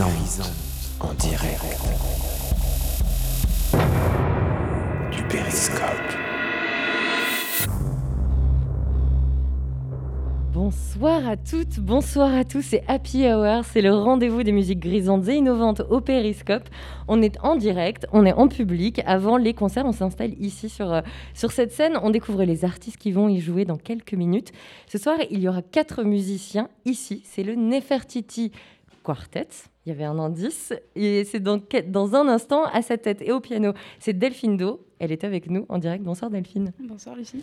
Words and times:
en 0.00 1.12
direct 1.14 1.78
du 5.10 5.22
périscope. 5.24 5.82
Bonsoir 10.54 11.28
à 11.28 11.36
toutes, 11.36 11.78
bonsoir 11.78 12.34
à 12.34 12.44
tous, 12.44 12.62
c'est 12.62 12.82
Happy 12.88 13.26
Hour, 13.26 13.66
c'est 13.66 13.82
le 13.82 13.92
rendez-vous 13.92 14.42
des 14.42 14.52
musiques 14.52 14.78
grisantes 14.80 15.28
et 15.28 15.34
innovantes 15.34 15.82
au 15.90 16.00
Périscope. 16.00 16.70
On 17.06 17.20
est 17.20 17.38
en 17.42 17.56
direct, 17.56 18.06
on 18.12 18.24
est 18.24 18.32
en 18.32 18.48
public. 18.48 19.02
Avant 19.04 19.36
les 19.36 19.52
concerts, 19.52 19.84
on 19.84 19.92
s'installe 19.92 20.32
ici 20.40 20.70
sur, 20.70 20.90
euh, 20.90 21.02
sur 21.34 21.52
cette 21.52 21.72
scène. 21.72 21.98
On 22.02 22.08
découvre 22.08 22.44
les 22.44 22.64
artistes 22.64 22.96
qui 22.96 23.12
vont 23.12 23.28
y 23.28 23.40
jouer 23.40 23.66
dans 23.66 23.76
quelques 23.76 24.14
minutes. 24.14 24.52
Ce 24.86 24.96
soir, 24.96 25.18
il 25.30 25.40
y 25.40 25.48
aura 25.48 25.60
quatre 25.60 26.02
musiciens 26.02 26.70
ici. 26.86 27.22
C'est 27.26 27.42
le 27.42 27.56
Nefertiti 27.56 28.52
Quartet. 29.02 29.71
Il 29.84 29.88
y 29.88 29.92
avait 29.92 30.04
un 30.04 30.18
indice. 30.18 30.72
Et 30.94 31.24
c'est 31.24 31.40
dans, 31.40 31.60
dans 31.88 32.14
un 32.14 32.28
instant, 32.28 32.64
à 32.64 32.82
sa 32.82 32.96
tête 32.96 33.20
et 33.22 33.32
au 33.32 33.40
piano, 33.40 33.72
c'est 33.98 34.12
Delphine 34.12 34.56
Do. 34.56 34.86
Elle 35.00 35.10
est 35.10 35.24
avec 35.24 35.50
nous 35.50 35.66
en 35.68 35.78
direct. 35.78 36.04
Bonsoir 36.04 36.30
Delphine. 36.30 36.72
Bonsoir 36.78 37.16
Lucie. 37.16 37.40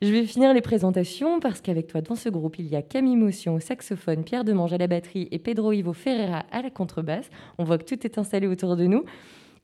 Je 0.00 0.12
vais 0.12 0.24
finir 0.24 0.54
les 0.54 0.60
présentations 0.60 1.40
parce 1.40 1.60
qu'avec 1.60 1.88
toi 1.88 2.00
dans 2.00 2.14
ce 2.14 2.28
groupe, 2.28 2.60
il 2.60 2.66
y 2.68 2.76
a 2.76 2.82
Camille 2.82 3.16
Motion 3.16 3.56
au 3.56 3.60
saxophone, 3.60 4.22
Pierre 4.22 4.44
Demange 4.44 4.72
à 4.72 4.78
la 4.78 4.86
batterie 4.86 5.26
et 5.32 5.40
Pedro 5.40 5.72
Ivo 5.72 5.92
Ferreira 5.92 6.44
à 6.52 6.62
la 6.62 6.70
contrebasse. 6.70 7.28
On 7.58 7.64
voit 7.64 7.78
que 7.78 7.84
tout 7.84 8.06
est 8.06 8.18
installé 8.18 8.46
autour 8.46 8.76
de 8.76 8.86
nous. 8.86 9.04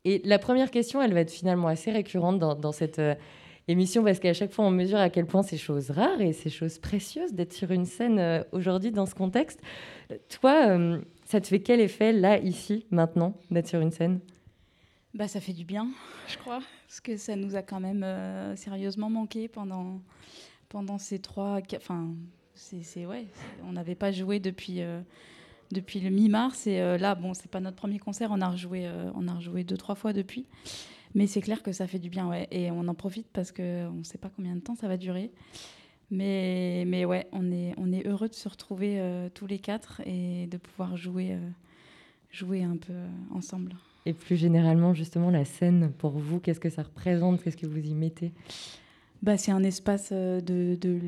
Et 0.04 0.20
la 0.24 0.40
première 0.40 0.72
question, 0.72 1.00
elle 1.00 1.14
va 1.14 1.20
être 1.20 1.30
finalement 1.30 1.68
assez 1.68 1.92
récurrente 1.92 2.38
dans, 2.38 2.72
cette 2.72 2.98
euh, 2.98 3.14
émission 3.68 4.02
parce 4.02 4.18
qu'à 4.18 4.32
chaque 4.32 4.52
fois, 4.52 4.64
on 4.64 4.70
mesure 4.72 4.98
à 4.98 5.10
quel 5.10 5.26
point 5.26 5.42
c'est 5.42 5.56
choses 5.56 5.90
rares 5.90 6.20
et 6.20 6.32
c'est 6.32 6.50
choses 6.50 6.78
précieuses 6.78 7.34
d'être 7.34 7.52
sur 7.52 7.70
une 7.70 7.84
scène 7.84 8.18
euh, 8.18 8.42
aujourd'hui 8.50 8.90
dans 8.90 9.06
ce 9.06 9.14
contexte. 9.14 9.60
Toi, 10.40 10.70
euh, 10.70 10.98
ça 11.28 11.42
te 11.42 11.46
fait 11.46 11.60
quel 11.60 11.78
effet 11.80 12.12
là, 12.12 12.38
ici, 12.38 12.86
maintenant, 12.90 13.34
d'être 13.50 13.68
sur 13.68 13.80
une 13.80 13.90
scène? 13.90 14.20
Bah, 15.12 15.28
ça 15.28 15.40
fait 15.40 15.52
du 15.52 15.64
bien, 15.64 15.90
je 16.26 16.38
crois, 16.38 16.60
parce 16.86 17.00
que 17.00 17.18
ça 17.18 17.36
nous 17.36 17.54
a 17.54 17.60
quand 17.60 17.80
même 17.80 18.02
euh, 18.02 18.56
sérieusement 18.56 19.10
manqué 19.10 19.46
pendant, 19.46 20.00
pendant 20.70 20.96
ces 20.96 21.18
trois. 21.18 21.60
Enfin, 21.76 22.14
c'est 22.54 23.04
ouais, 23.04 23.26
on 23.62 23.72
n'avait 23.72 23.94
pas 23.94 24.10
joué 24.10 24.40
depuis, 24.40 24.80
euh, 24.80 25.02
depuis 25.70 26.00
le 26.00 26.08
mi-mars 26.08 26.66
et 26.66 26.80
euh, 26.80 26.96
là, 26.96 27.14
bon, 27.14 27.34
c'est 27.34 27.50
pas 27.50 27.60
notre 27.60 27.76
premier 27.76 27.98
concert, 27.98 28.30
on 28.32 28.40
a 28.40 28.48
rejoué, 28.48 28.90
on 29.14 29.28
a 29.28 29.34
rejoué 29.34 29.64
deux 29.64 29.76
trois 29.76 29.96
fois 29.96 30.14
depuis, 30.14 30.46
mais 31.14 31.26
c'est 31.26 31.42
clair 31.42 31.62
que 31.62 31.72
ça 31.72 31.86
fait 31.86 31.98
du 31.98 32.08
bien, 32.08 32.26
ouais, 32.26 32.48
et 32.50 32.70
on 32.70 32.88
en 32.88 32.94
profite 32.94 33.28
parce 33.34 33.52
que 33.52 33.86
on 33.86 34.02
sait 34.02 34.18
pas 34.18 34.30
combien 34.34 34.54
de 34.54 34.60
temps 34.60 34.76
ça 34.76 34.88
va 34.88 34.96
durer. 34.96 35.30
Mais, 36.10 36.84
mais 36.86 37.04
ouais, 37.04 37.26
on 37.32 37.52
est, 37.52 37.74
on 37.76 37.92
est 37.92 38.06
heureux 38.06 38.28
de 38.28 38.34
se 38.34 38.48
retrouver 38.48 38.98
tous 39.34 39.46
les 39.46 39.58
quatre 39.58 40.00
et 40.06 40.46
de 40.46 40.56
pouvoir 40.56 40.96
jouer, 40.96 41.36
jouer 42.30 42.62
un 42.62 42.76
peu 42.78 42.94
ensemble. 43.30 43.74
Et 44.06 44.14
plus 44.14 44.36
généralement, 44.36 44.94
justement, 44.94 45.30
la 45.30 45.44
scène, 45.44 45.92
pour 45.98 46.12
vous, 46.12 46.40
qu'est-ce 46.40 46.60
que 46.60 46.70
ça 46.70 46.82
représente? 46.82 47.42
Qu'est-ce 47.42 47.58
que 47.58 47.66
vous 47.66 47.86
y 47.86 47.94
mettez? 47.94 48.32
Bah, 49.22 49.36
C'est 49.36 49.50
un 49.50 49.62
espace 49.64 50.10
euh, 50.12 50.40
de, 50.40 50.78
de, 50.80 51.00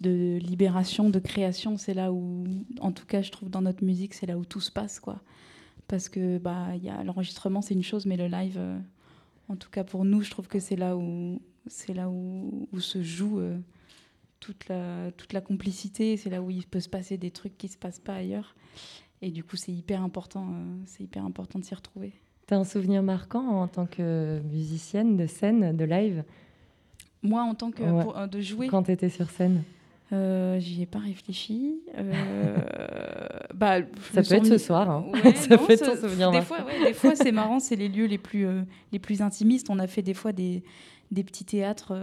de, 0.00 0.38
libération, 0.38 1.10
de 1.10 1.18
création. 1.18 1.76
C'est 1.76 1.94
là 1.94 2.12
où, 2.12 2.46
en 2.80 2.92
tout 2.92 3.04
cas, 3.04 3.20
je 3.22 3.30
trouve 3.30 3.50
dans 3.50 3.62
notre 3.62 3.84
musique, 3.84 4.14
c'est 4.14 4.26
là 4.26 4.38
où 4.38 4.44
tout 4.44 4.60
se 4.60 4.70
passe. 4.70 5.00
quoi. 5.00 5.20
Parce 5.88 6.08
que 6.08 6.38
bah, 6.38 6.76
y 6.82 6.88
a, 6.88 7.02
l'enregistrement, 7.04 7.60
c'est 7.60 7.74
une 7.74 7.82
chose, 7.82 8.06
mais 8.06 8.16
le 8.16 8.28
live, 8.28 8.56
euh, 8.56 8.78
en 9.48 9.56
tout 9.56 9.70
cas 9.70 9.84
pour 9.84 10.04
nous, 10.04 10.22
je 10.22 10.30
trouve 10.30 10.48
que 10.48 10.60
c'est 10.60 10.76
là 10.76 10.96
où, 10.96 11.40
c'est 11.66 11.94
là 11.94 12.08
où, 12.08 12.68
où 12.72 12.80
se 12.80 13.02
joue 13.02 13.40
euh, 13.40 13.58
toute, 14.40 14.68
la, 14.68 15.10
toute 15.12 15.32
la 15.32 15.40
complicité. 15.40 16.16
C'est 16.16 16.30
là 16.30 16.42
où 16.42 16.50
il 16.50 16.66
peut 16.66 16.80
se 16.80 16.88
passer 16.88 17.16
des 17.16 17.30
trucs 17.30 17.56
qui 17.58 17.66
ne 17.66 17.72
se 17.72 17.78
passent 17.78 18.00
pas 18.00 18.14
ailleurs. 18.14 18.54
Et 19.20 19.30
du 19.30 19.42
coup, 19.42 19.56
c'est 19.56 19.72
hyper 19.72 20.02
important, 20.02 20.46
c'est 20.86 21.02
hyper 21.02 21.24
important 21.24 21.58
de 21.58 21.64
s'y 21.64 21.74
retrouver. 21.74 22.12
Tu 22.46 22.54
as 22.54 22.58
un 22.58 22.64
souvenir 22.64 23.02
marquant 23.02 23.46
en 23.46 23.68
tant 23.68 23.86
que 23.86 24.40
musicienne 24.50 25.16
de 25.16 25.26
scène, 25.26 25.76
de 25.76 25.84
live? 25.84 26.24
Moi, 27.22 27.42
en 27.42 27.54
tant 27.54 27.70
que 27.70 27.82
euh, 27.82 28.26
de 28.26 28.40
jouer 28.40 28.68
Quand 28.68 28.84
tu 28.84 28.92
étais 28.92 29.08
sur 29.08 29.28
scène? 29.30 29.62
Euh, 30.12 30.58
J'y 30.58 30.82
ai 30.82 30.86
pas 30.86 31.00
réfléchi. 31.00 31.80
Euh, 31.96 32.56
bah, 33.54 33.80
ça 34.12 34.22
peut 34.28 34.34
être 34.36 34.46
ce 34.46 34.58
soir. 34.58 34.88
Hein. 34.88 35.04
ça 35.34 35.58
peut 35.58 35.72
être 35.72 35.84
ton 35.84 36.00
souvenir 36.00 36.30
des 36.30 36.40
fois, 36.40 36.58
des 36.86 36.94
fois, 36.94 37.14
c'est 37.14 37.32
marrant, 37.32 37.58
c'est 37.58 37.76
les 37.76 37.88
lieux 37.88 38.06
les 38.06 38.18
plus, 38.18 38.46
les 38.92 38.98
plus 38.98 39.20
intimistes. 39.20 39.68
On 39.68 39.78
a 39.78 39.86
fait 39.86 40.02
des 40.02 40.14
fois 40.14 40.32
des, 40.32 40.62
des 41.10 41.24
petits 41.24 41.44
théâtres 41.44 41.94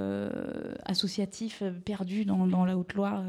associatifs 0.86 1.64
perdus 1.86 2.26
dans, 2.26 2.66
la 2.66 2.78
Haute-Loire 2.78 3.24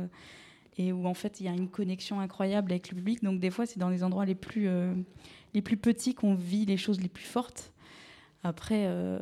et 0.79 0.93
où 0.93 1.07
en 1.07 1.15
fait 1.15 1.41
il 1.41 1.47
y 1.47 1.49
a 1.49 1.53
une 1.53 1.69
connexion 1.69 2.21
incroyable 2.21 2.73
avec 2.73 2.91
le 2.91 2.97
public. 2.97 3.23
Donc 3.23 3.41
des 3.41 3.51
fois, 3.51 3.67
c'est 3.67 3.79
dans 3.79 3.91
les 3.91 4.03
endroits 4.03 4.25
les 4.25 4.35
plus 4.35 4.69
les 5.57 5.63
plus 5.63 5.79
petits 5.79 6.15
qu'on 6.15 6.35
vit 6.35 6.67
les 6.67 6.77
choses 6.77 7.01
les 7.01 7.09
plus 7.09 7.25
fortes. 7.25 7.73
Après, 8.43 8.85
euh, 8.87 9.19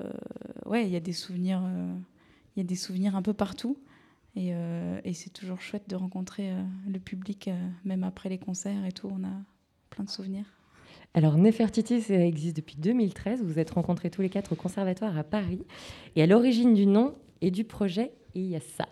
ouais, 0.66 0.84
il 0.84 0.90
y 0.90 0.96
a 0.96 1.00
des 1.00 1.12
souvenirs, 1.12 1.62
euh, 1.64 1.96
il 2.54 2.60
y 2.60 2.62
a 2.62 2.66
des 2.66 2.74
souvenirs 2.74 3.14
un 3.14 3.22
peu 3.22 3.32
partout. 3.32 3.78
Et, 4.34 4.50
euh, 4.52 5.00
et 5.04 5.14
c'est 5.14 5.30
toujours 5.30 5.60
chouette 5.60 5.88
de 5.88 5.94
rencontrer 5.94 6.52
le 6.88 6.98
public, 6.98 7.48
même 7.84 8.02
après 8.02 8.28
les 8.28 8.38
concerts 8.38 8.84
et 8.84 8.90
tout. 8.90 9.08
On 9.10 9.22
a 9.24 9.32
plein 9.90 10.04
de 10.04 10.10
souvenirs. 10.10 10.46
Alors, 11.16 11.38
Nefertiti, 11.38 12.02
existe 12.10 12.56
depuis 12.56 12.74
2013. 12.76 13.40
Vous 13.44 13.60
êtes 13.60 13.70
rencontrés 13.70 14.10
tous 14.10 14.20
les 14.20 14.28
quatre 14.28 14.52
au 14.52 14.56
Conservatoire 14.56 15.16
à 15.16 15.22
Paris. 15.22 15.64
Et 16.16 16.22
à 16.24 16.26
l'origine 16.26 16.74
du 16.74 16.86
nom 16.86 17.14
et 17.40 17.52
du 17.52 17.62
projet, 17.62 18.10
il 18.34 18.46
y 18.46 18.56
a 18.56 18.60
ça. 18.60 18.88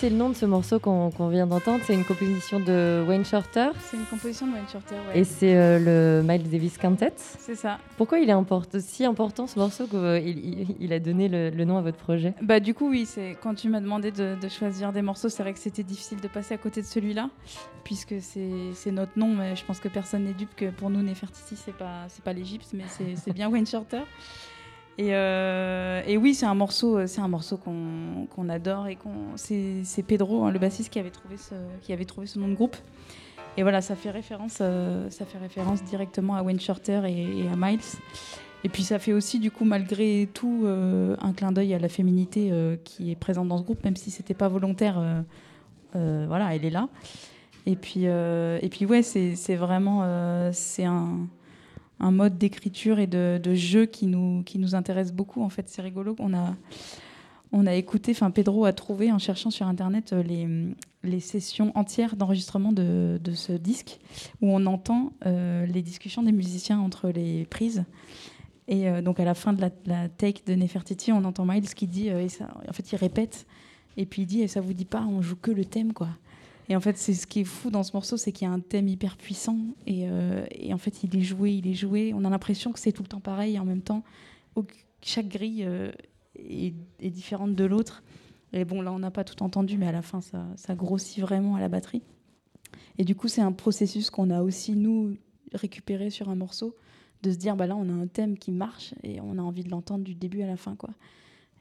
C'est 0.00 0.08
le 0.08 0.16
nom 0.16 0.30
de 0.30 0.34
ce 0.34 0.46
morceau 0.46 0.78
qu'on 0.78 1.28
vient 1.28 1.46
d'entendre. 1.46 1.84
C'est 1.84 1.92
une 1.92 2.06
composition 2.06 2.58
de 2.58 3.04
Wayne 3.06 3.22
Shorter. 3.26 3.68
C'est 3.82 3.98
une 3.98 4.06
composition 4.06 4.46
de 4.46 4.52
Wayne 4.52 4.64
Shorter, 4.72 4.94
ouais. 4.94 5.18
Et 5.18 5.24
c'est 5.24 5.54
euh, 5.54 6.22
le 6.22 6.26
Miles 6.26 6.48
Davis 6.48 6.78
Quintet. 6.78 7.12
C'est 7.16 7.54
ça. 7.54 7.78
Pourquoi 7.98 8.18
il 8.18 8.30
est 8.30 8.80
si 8.80 9.04
important 9.04 9.46
ce 9.46 9.58
morceau 9.58 9.86
qu'il 9.86 9.98
euh, 9.98 10.18
il, 10.18 10.94
a 10.94 11.00
donné 11.00 11.28
le, 11.28 11.64
nom 11.66 11.76
à 11.76 11.82
votre 11.82 11.98
projet? 11.98 12.32
Bah 12.40 12.60
du 12.60 12.72
coup 12.72 12.88
oui, 12.88 13.04
c'est 13.04 13.36
quand 13.42 13.54
tu 13.54 13.68
m'as 13.68 13.82
demandé 13.82 14.10
de, 14.10 14.36
choisir 14.48 14.90
des 14.94 15.02
morceaux, 15.02 15.28
c'est 15.28 15.42
vrai 15.42 15.52
que 15.52 15.58
c'était 15.58 15.82
difficile 15.82 16.18
de 16.22 16.28
passer 16.28 16.54
à 16.54 16.58
côté 16.58 16.80
de 16.80 16.86
celui-là, 16.86 17.28
puisque 17.84 18.14
c'est 18.22 18.92
notre 18.92 19.18
nom. 19.18 19.28
Mais 19.28 19.54
je 19.54 19.66
pense 19.66 19.80
que 19.80 19.88
personne 19.88 20.24
n'est 20.24 20.32
dupe 20.32 20.56
que 20.56 20.70
pour 20.70 20.88
nous 20.88 21.02
Nefertiti 21.02 21.56
c'est 21.56 21.76
pas 21.76 22.06
pas 22.24 22.32
l'Égypte, 22.32 22.70
mais 22.72 22.84
c'est 23.16 23.34
bien 23.34 23.50
Wayne 23.52 23.66
Shorter. 23.66 24.04
Euh, 25.08 26.02
et, 26.06 26.16
oui, 26.16 26.34
c'est 26.34 26.46
un 26.46 26.54
morceau, 26.54 26.98
euh, 26.98 27.06
c'est 27.06 27.20
un 27.20 27.28
morceau 27.28 27.56
qu'on 27.56 28.48
adore 28.48 28.88
et 28.88 28.96
qu'on. 28.96 29.36
C'est 29.36 30.02
Pedro, 30.06 30.44
hein, 30.44 30.50
le 30.50 30.58
bassiste, 30.58 30.90
qui 30.90 30.98
avait 30.98 31.10
trouvé 31.10 31.36
ce, 31.36 31.54
qui 31.82 31.92
avait 31.92 32.04
trouvé 32.04 32.26
ce 32.26 32.38
nom 32.38 32.48
de 32.48 32.54
groupe. 32.54 32.76
Et 33.56 33.62
voilà, 33.62 33.80
ça 33.80 33.96
fait 33.96 34.10
référence, 34.10 34.58
euh, 34.60 35.10
ça 35.10 35.24
fait 35.24 35.38
référence 35.38 35.82
directement 35.82 36.36
à 36.36 36.42
Wayne 36.42 36.60
Shorter 36.60 37.02
et, 37.06 37.48
à 37.48 37.56
Miles. 37.56 37.80
Et 38.62 38.68
puis 38.68 38.82
ça 38.82 38.98
fait 38.98 39.12
aussi, 39.12 39.38
du 39.38 39.50
coup, 39.50 39.64
malgré 39.64 40.28
tout, 40.32 40.66
un 40.66 41.32
clin 41.32 41.50
d'œil 41.50 41.72
à 41.72 41.78
la 41.78 41.88
féminité 41.88 42.52
qui 42.84 43.10
est 43.10 43.16
présente 43.16 43.48
dans 43.48 43.56
ce 43.56 43.62
groupe, 43.62 43.82
même 43.84 43.96
si 43.96 44.10
c'était 44.10 44.34
pas 44.34 44.48
volontaire. 44.48 45.02
voilà, 45.94 46.54
elle 46.54 46.66
est 46.66 46.70
là. 46.70 46.88
Et 47.64 47.74
puis, 47.74 48.04
et 48.04 48.68
puis 48.70 48.84
ouais, 48.84 49.02
c'est 49.02 49.56
vraiment, 49.56 50.52
c'est 50.52 50.84
un 50.84 51.26
un 52.00 52.10
mode 52.10 52.38
d'écriture 52.38 52.98
et 52.98 53.06
de, 53.06 53.54
jeu 53.54 53.86
qui 53.86 54.06
nous, 54.06 54.42
qui 54.42 54.58
nous 54.58 54.74
intéresse 54.74 55.12
beaucoup. 55.12 55.42
En 55.42 55.50
fait, 55.50 55.68
c'est 55.68 55.82
rigolo. 55.82 56.16
On 56.18 56.34
a, 56.34 56.56
on 57.52 57.66
a 57.66 57.74
écouté, 57.74 58.12
enfin, 58.12 58.30
Pedro 58.30 58.64
a 58.64 58.72
trouvé 58.72 59.12
en 59.12 59.18
cherchant 59.18 59.50
sur 59.50 59.66
Internet 59.66 60.12
euh, 60.12 60.22
les, 60.22 60.48
les 61.02 61.20
sessions 61.20 61.72
entières 61.76 62.16
d'enregistrement 62.16 62.72
de, 62.72 63.20
de, 63.22 63.32
ce 63.32 63.52
disque 63.52 64.00
où 64.40 64.48
on 64.50 64.64
entend 64.66 65.12
euh, 65.26 65.66
les 65.66 65.82
discussions 65.82 66.22
des 66.22 66.32
musiciens 66.32 66.80
entre 66.80 67.10
les 67.10 67.44
prises. 67.44 67.84
Et 68.66 68.88
euh, 68.88 69.02
donc, 69.02 69.20
à 69.20 69.24
la 69.24 69.34
fin 69.34 69.52
de 69.52 69.60
la, 69.84 70.08
take 70.08 70.42
de 70.46 70.54
Nefertiti, 70.54 71.12
on 71.12 71.24
entend 71.24 71.44
Miles 71.44 71.74
qui 71.74 71.86
dit, 71.86 72.10
en 72.10 72.72
fait, 72.72 72.92
il 72.92 72.96
répète, 72.96 73.46
et 73.96 74.06
puis 74.06 74.22
il 74.22 74.26
dit, 74.26 74.40
et 74.40 74.48
ça 74.48 74.60
vous 74.60 74.72
dit 74.72 74.84
pas, 74.84 75.02
on 75.02 75.20
joue 75.20 75.36
que 75.36 75.50
le 75.50 75.64
thème, 75.64 75.92
quoi. 75.92 76.08
Et 76.70 76.76
en 76.76 76.80
fait, 76.80 76.96
c'est 76.96 77.14
ce 77.14 77.26
qui 77.26 77.40
est 77.40 77.44
fou 77.44 77.70
dans 77.70 77.82
ce 77.82 77.90
morceau, 77.94 78.16
c'est 78.16 78.30
qu'il 78.30 78.46
y 78.46 78.50
a 78.50 78.54
un 78.54 78.60
thème 78.60 78.86
hyper 78.86 79.16
puissant 79.16 79.58
et, 79.88 80.08
euh, 80.08 80.46
et, 80.52 80.72
en 80.72 80.78
fait, 80.78 81.02
il 81.02 81.16
est 81.16 81.22
joué, 81.22 81.50
il 81.50 81.66
est 81.66 81.74
joué. 81.74 82.12
On 82.14 82.24
a 82.24 82.30
l'impression 82.30 82.72
que 82.72 82.78
c'est 82.78 82.92
tout 82.92 83.02
le 83.02 83.08
temps 83.08 83.20
pareil 83.20 83.56
et 83.56 83.58
en 83.58 83.64
même 83.64 83.82
temps, 83.82 84.04
chaque 85.02 85.28
grille 85.28 85.64
euh, 85.66 85.90
est, 86.36 87.10
différente 87.10 87.56
de 87.56 87.64
l'autre. 87.64 88.04
Et 88.52 88.64
bon, 88.64 88.82
là, 88.82 88.92
on 88.92 89.00
n'a 89.00 89.10
pas 89.10 89.24
tout 89.24 89.42
entendu, 89.42 89.78
mais 89.78 89.88
à 89.88 89.92
la 89.92 90.02
fin, 90.02 90.20
ça, 90.20 90.74
grossit 90.76 91.20
vraiment 91.20 91.56
à 91.56 91.60
la 91.60 91.68
batterie. 91.68 92.02
Et 92.98 93.04
du 93.04 93.16
coup, 93.16 93.26
c'est 93.26 93.40
un 93.40 93.52
processus 93.52 94.08
qu'on 94.08 94.30
a 94.30 94.40
aussi, 94.40 94.76
nous, 94.76 95.16
récupéré 95.52 96.08
sur 96.10 96.28
un 96.28 96.36
morceau, 96.36 96.76
de 97.22 97.32
se 97.32 97.36
dire, 97.36 97.56
bah 97.56 97.66
là, 97.66 97.74
on 97.74 97.88
a 97.88 97.92
un 97.92 98.06
thème 98.06 98.38
qui 98.38 98.52
marche 98.52 98.94
et 99.02 99.20
on 99.20 99.38
a 99.38 99.42
envie 99.42 99.64
de 99.64 99.70
l'entendre 99.70 100.04
du 100.04 100.14
début 100.14 100.42
à 100.42 100.46
la 100.46 100.56
fin, 100.56 100.76
quoi. 100.76 100.90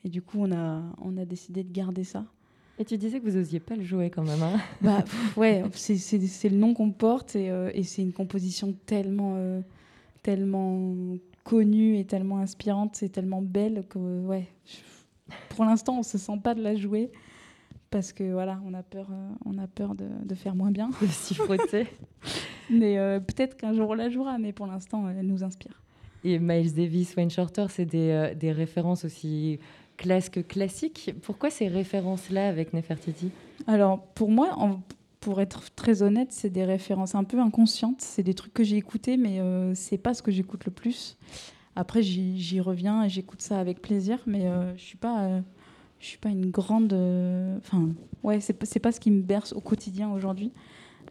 Et 0.04 0.10
du 0.10 0.22
coup, 0.22 0.38
on 0.40 0.52
a 0.52 1.26
décidé 1.26 1.64
de 1.64 1.72
garder 1.72 2.04
ça. 2.04 2.26
Et 2.80 2.86
tu 2.86 2.98
disais 2.98 3.20
que 3.20 3.26
vous 3.26 3.36
osiez 3.36 3.60
pas 3.60 3.76
le 3.76 3.84
jouer 3.84 4.10
quand 4.10 4.24
même. 4.24 4.42
Hein 4.42 4.58
bah 4.82 5.04
ouais, 5.36 5.64
c'est 5.74 6.50
le 6.50 6.56
nom 6.56 6.74
qu'on 6.74 6.92
porte 6.92 7.36
et, 7.36 7.52
euh, 7.52 7.70
et 7.74 7.84
c'est 7.84 8.02
une 8.02 8.14
composition 8.14 8.74
tellement, 8.86 9.34
euh, 9.36 9.60
tellement 10.24 11.18
connue 11.44 11.98
et 11.98 12.06
tellement 12.06 12.40
inspirante, 12.40 12.96
c'est 12.96 13.10
tellement 13.10 13.42
belle 13.42 13.84
que 13.90 14.00
ouais. 14.00 14.48
Pour 15.50 15.66
l'instant, 15.66 16.00
on 16.00 16.04
se 16.04 16.18
sent 16.18 16.40
pas 16.42 16.56
de 16.56 16.62
la 16.62 16.76
jouer 16.76 17.12
parce 17.92 18.14
que 18.14 18.32
voilà, 18.32 18.62
on 18.66 18.74
a 18.74 18.82
peur, 18.82 19.08
euh, 19.12 19.30
on 19.46 19.58
a 19.58 19.68
peur 19.68 19.94
de, 19.94 20.08
de, 20.24 20.36
faire 20.36 20.56
moins 20.56 20.72
bien, 20.72 20.90
de 21.02 21.08
s'y 21.08 21.36
frotter. 21.36 21.86
mais 22.70 22.96
peut-être 23.20 23.58
qu'un 23.58 23.74
jour 23.74 23.90
on 23.90 23.94
la 23.94 24.10
jouera, 24.10 24.38
mais 24.38 24.54
pour 24.54 24.68
l'instant, 24.68 25.10
elle 25.10 25.28
nous 25.28 25.44
inspire. 25.44 25.82
Et 26.24 26.40
Miles 26.40 26.74
Davis, 26.74 27.14
Wayne 27.16 27.30
Shorter, 27.30 27.66
c'est 27.70 27.86
des, 27.86 28.34
des 28.38 28.52
références 28.54 29.04
aussi 29.04 29.60
classe 30.00 30.30
classique. 30.30 31.14
Pourquoi 31.22 31.50
ces 31.50 31.68
références-là 31.68 32.48
avec 32.48 32.74
Nefertiti? 32.74 33.32
Alors, 33.68 34.02
pour 34.16 34.32
moi, 34.32 34.58
pour 35.20 35.42
être 35.42 35.76
très 35.76 36.02
honnête, 36.02 36.30
c'est 36.32 36.50
des 36.50 36.64
références 36.64 37.16
un 37.16 37.26
peu 37.26 37.40
inconscientes. 37.40 38.02
C'est 38.02 38.24
des 38.24 38.34
trucs 38.34 38.54
que 38.54 38.64
j'ai 38.64 38.78
écoutés, 38.78 39.18
mais 39.18 39.40
euh, 39.40 39.74
c'est 39.76 39.98
pas 39.98 40.14
ce 40.14 40.22
que 40.22 40.32
j'écoute 40.32 40.66
le 40.66 40.72
plus. 40.72 41.18
Après, 41.76 42.02
j'y 42.02 42.60
reviens 42.62 43.04
et 43.04 43.10
j'écoute 43.10 43.42
ça 43.42 43.60
avec 43.60 43.82
plaisir, 43.82 44.20
mais 44.26 44.46
euh, 44.46 44.76
je 44.78 44.82
suis 44.82 44.98
pas, 44.98 45.26
euh, 45.26 45.42
je 46.00 46.08
suis 46.08 46.18
pas 46.18 46.30
une 46.30 46.50
grande. 46.50 46.94
Enfin, 47.58 47.90
ouais, 48.24 48.40
c'est 48.40 48.80
pas 48.80 48.92
ce 48.94 49.00
qui 49.00 49.12
me 49.12 49.22
berce 49.22 49.52
au 49.52 49.62
quotidien 49.62 50.10
aujourd'hui. 50.12 50.52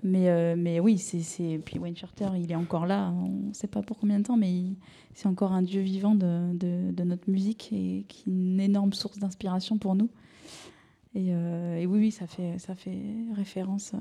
Mais, 0.03 0.29
euh, 0.29 0.55
mais 0.56 0.81
oui, 0.81 0.99
c'est. 0.99 1.59
Puis 1.65 1.79
Wayne 1.79 1.97
Shorter, 1.97 2.29
il 2.37 2.50
est 2.50 2.56
encore 2.56 2.87
là, 2.87 3.11
on 3.11 3.49
ne 3.49 3.53
sait 3.53 3.67
pas 3.67 3.83
pour 3.83 3.99
combien 3.99 4.19
de 4.19 4.25
temps, 4.25 4.37
mais 4.37 4.65
c'est 5.15 5.29
encore 5.29 5.53
un 5.53 5.62
dieu 5.62 5.81
vivant 5.81 6.15
de, 6.15 6.53
de, 6.55 7.03
notre 7.03 7.29
musique 7.31 7.73
et 7.73 8.05
qui 8.09 8.27
est 8.27 8.31
une 8.31 8.61
énorme 8.61 8.93
source 8.93 9.19
d'inspiration 9.19 9.79
pour 9.79 9.95
nous. 9.95 10.09
Et, 11.15 11.29
euh, 11.31 11.79
et, 11.79 11.87
oui, 11.87 11.99
oui, 11.99 12.11
ça 12.11 12.27
fait, 12.27 12.59
ça 12.59 12.75
fait 12.75 12.99
référence 13.35 13.93
euh, 13.95 13.99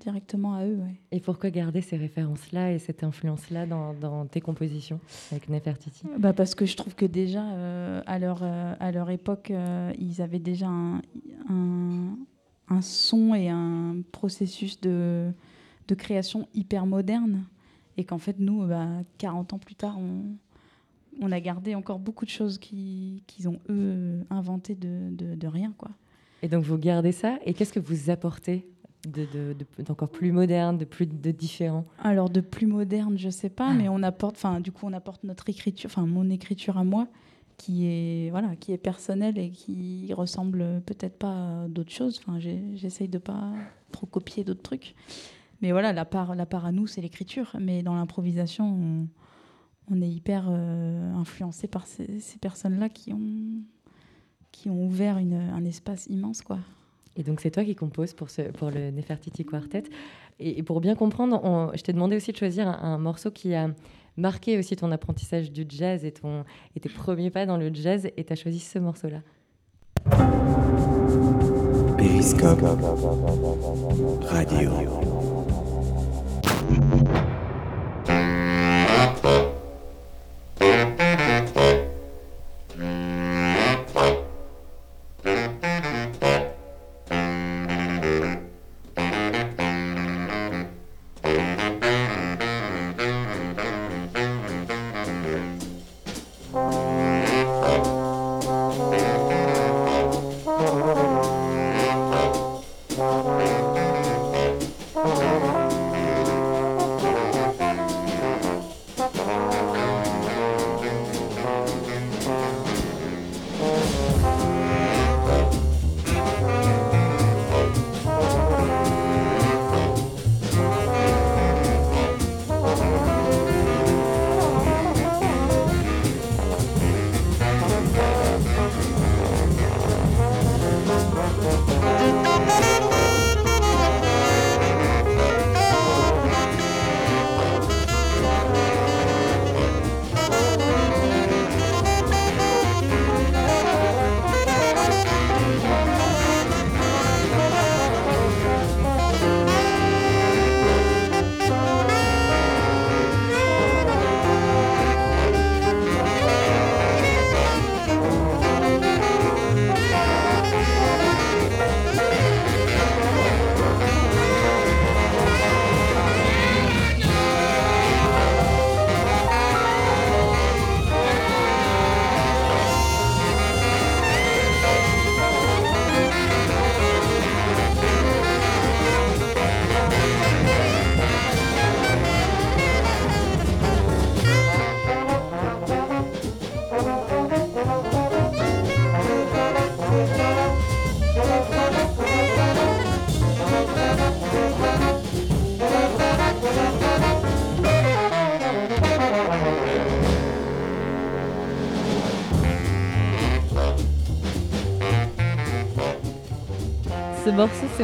directement 0.00 0.54
à 0.54 0.64
eux. 0.64 0.78
Et 1.10 1.20
pourquoi 1.20 1.50
garder 1.50 1.80
ces 1.80 1.96
références-là 1.96 2.72
et 2.72 2.78
cette 2.78 3.04
influence-là 3.04 3.66
dans, 3.66 3.92
dans, 3.92 4.24
tes 4.26 4.40
compositions 4.40 5.00
avec 5.30 5.48
Nefertiti 5.48 6.06
bah 6.18 6.32
Parce 6.32 6.54
que 6.54 6.64
je 6.64 6.76
trouve 6.76 6.94
que 6.94 7.06
déjà, 7.06 7.44
à, 8.06 8.18
leur, 8.18 8.42
à 8.42 8.92
leur 8.92 9.10
époque, 9.10 9.52
ils 9.98 10.22
avaient 10.22 10.38
déjà 10.38 10.68
un, 10.68 11.02
un 11.50 12.16
un 12.68 12.80
son 12.82 13.34
et 13.34 13.48
un 13.48 13.96
processus 14.12 14.80
de, 14.80 15.30
de 15.88 15.94
création 15.94 16.48
hyper 16.54 16.86
moderne. 16.86 17.44
Et 17.96 18.04
qu'en 18.04 18.18
fait, 18.18 18.36
nous, 18.38 18.66
bah, 18.66 18.88
40 19.18 19.52
ans 19.52 19.58
plus 19.58 19.76
tard, 19.76 19.98
on, 19.98 20.24
on 21.20 21.32
a 21.32 21.40
gardé 21.40 21.74
encore 21.74 21.98
beaucoup 21.98 22.24
de 22.24 22.30
choses 22.30 22.58
qu'ils 22.58 23.48
ont, 23.48 23.58
eux, 23.68 24.24
inventées 24.30 24.74
de, 24.74 25.10
de, 25.12 25.46
rien. 25.46 25.72
Quoi. 25.76 25.90
Et 26.42 26.48
donc, 26.48 26.64
vous 26.64 26.78
gardez 26.78 27.12
ça. 27.12 27.38
Et 27.44 27.54
qu'est-ce 27.54 27.72
que 27.72 27.80
vous 27.80 28.10
apportez 28.10 28.66
d'encore 29.78 30.08
plus 30.08 30.32
moderne, 30.32 30.78
de 30.78 30.84
plus 30.84 31.06
de 31.06 31.30
différent? 31.30 31.84
Alors, 32.02 32.30
de 32.30 32.40
plus 32.40 32.66
moderne, 32.66 33.18
je 33.18 33.28
sais 33.28 33.50
pas, 33.50 33.72
mais 33.72 33.88
on 33.88 34.02
apporte, 34.02 34.36
enfin, 34.36 34.60
du 34.60 34.72
coup, 34.72 34.86
on 34.86 34.92
apporte 34.92 35.22
notre 35.24 35.48
écriture, 35.48 35.90
enfin, 35.90 36.06
mon 36.06 36.30
écriture 36.30 36.78
à 36.78 36.84
moi, 36.84 37.06
qui 37.56 37.86
est 37.86 38.30
voilà 38.30 38.56
qui 38.56 38.72
est 38.72 38.78
personnel 38.78 39.38
et 39.38 39.50
qui 39.50 40.12
ressemble 40.14 40.82
peut-être 40.86 41.18
pas 41.18 41.64
à 41.64 41.68
d'autres 41.68 41.92
choses. 41.92 42.20
Enfin, 42.20 42.38
j'essaye 42.38 43.08
de 43.08 43.18
pas 43.18 43.52
trop 43.92 44.06
copier 44.06 44.44
d'autres 44.44 44.62
trucs. 44.62 44.94
Mais 45.60 45.72
voilà, 45.72 45.92
la 45.92 46.04
part 46.04 46.34
la 46.34 46.46
part 46.46 46.64
à 46.66 46.72
nous, 46.72 46.86
c'est 46.86 47.00
l'écriture. 47.00 47.56
Mais 47.60 47.82
dans 47.82 47.94
l'improvisation, 47.94 49.06
on, 49.90 50.02
est 50.02 50.10
hyper 50.10 50.46
euh, 50.48 51.14
influencé 51.14 51.68
par 51.68 51.86
ces, 51.86 52.20
ces 52.20 52.38
personnes-là 52.38 52.88
qui 52.88 53.12
ont 53.12 53.62
qui 54.52 54.70
ont 54.70 54.84
ouvert 54.84 55.18
une, 55.18 55.34
un 55.34 55.64
espace 55.64 56.06
immense, 56.08 56.42
quoi. 56.42 56.58
Et 57.16 57.22
donc 57.22 57.40
c'est 57.40 57.50
toi 57.50 57.64
qui 57.64 57.74
composes 57.74 58.12
pour, 58.12 58.30
ce, 58.30 58.42
pour 58.42 58.70
le 58.70 58.90
Nefertiti 58.90 59.44
Quartet. 59.44 59.84
Et, 60.40 60.62
pour 60.64 60.80
bien 60.80 60.96
comprendre, 60.96 61.70
je 61.76 61.82
t'ai 61.82 61.92
demandé 61.92 62.16
aussi 62.16 62.32
de 62.32 62.36
choisir 62.36 62.66
un 62.66 62.98
morceau 62.98 63.30
qui 63.30 63.54
a 63.54 63.70
marqué 64.16 64.58
aussi 64.58 64.76
ton 64.76 64.90
apprentissage 64.92 65.50
du 65.50 65.64
jazz 65.68 66.04
et, 66.04 66.12
ton, 66.12 66.44
et 66.76 66.80
tes 66.80 66.88
premiers 66.88 67.30
pas 67.30 67.46
dans 67.46 67.56
le 67.56 67.72
jazz 67.72 68.08
et 68.16 68.24
tu 68.24 68.32
as 68.32 68.36
choisi 68.36 68.60
ce 68.60 68.78
morceau-là. 68.78 69.20
Périscope 71.96 72.60
Radio. 74.22 74.70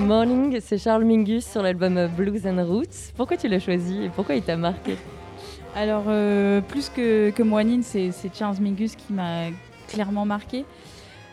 Morning, 0.01 0.59
c'est 0.61 0.79
Charles 0.79 1.05
Mingus 1.05 1.45
sur 1.45 1.63
l'album 1.63 2.09
Blues 2.17 2.47
and 2.47 2.65
Roots. 2.65 3.13
Pourquoi 3.17 3.37
tu 3.37 3.49
l'as 3.49 3.61
choisi 3.61 4.05
et 4.05 4.09
pourquoi 4.09 4.35
il 4.35 4.43
t'a 4.43 4.57
marqué 4.57 4.97
Alors, 5.77 6.05
euh, 6.09 6.61
plus 6.61 6.89
que, 6.89 7.31
que 7.31 7.43
Moanine, 7.43 7.83
c'est 7.83 8.11
Charles 8.35 8.57
Mingus 8.61 8.97
qui 8.97 9.13
m'a 9.13 9.47
clairement 9.89 10.25
marqué. 10.25 10.65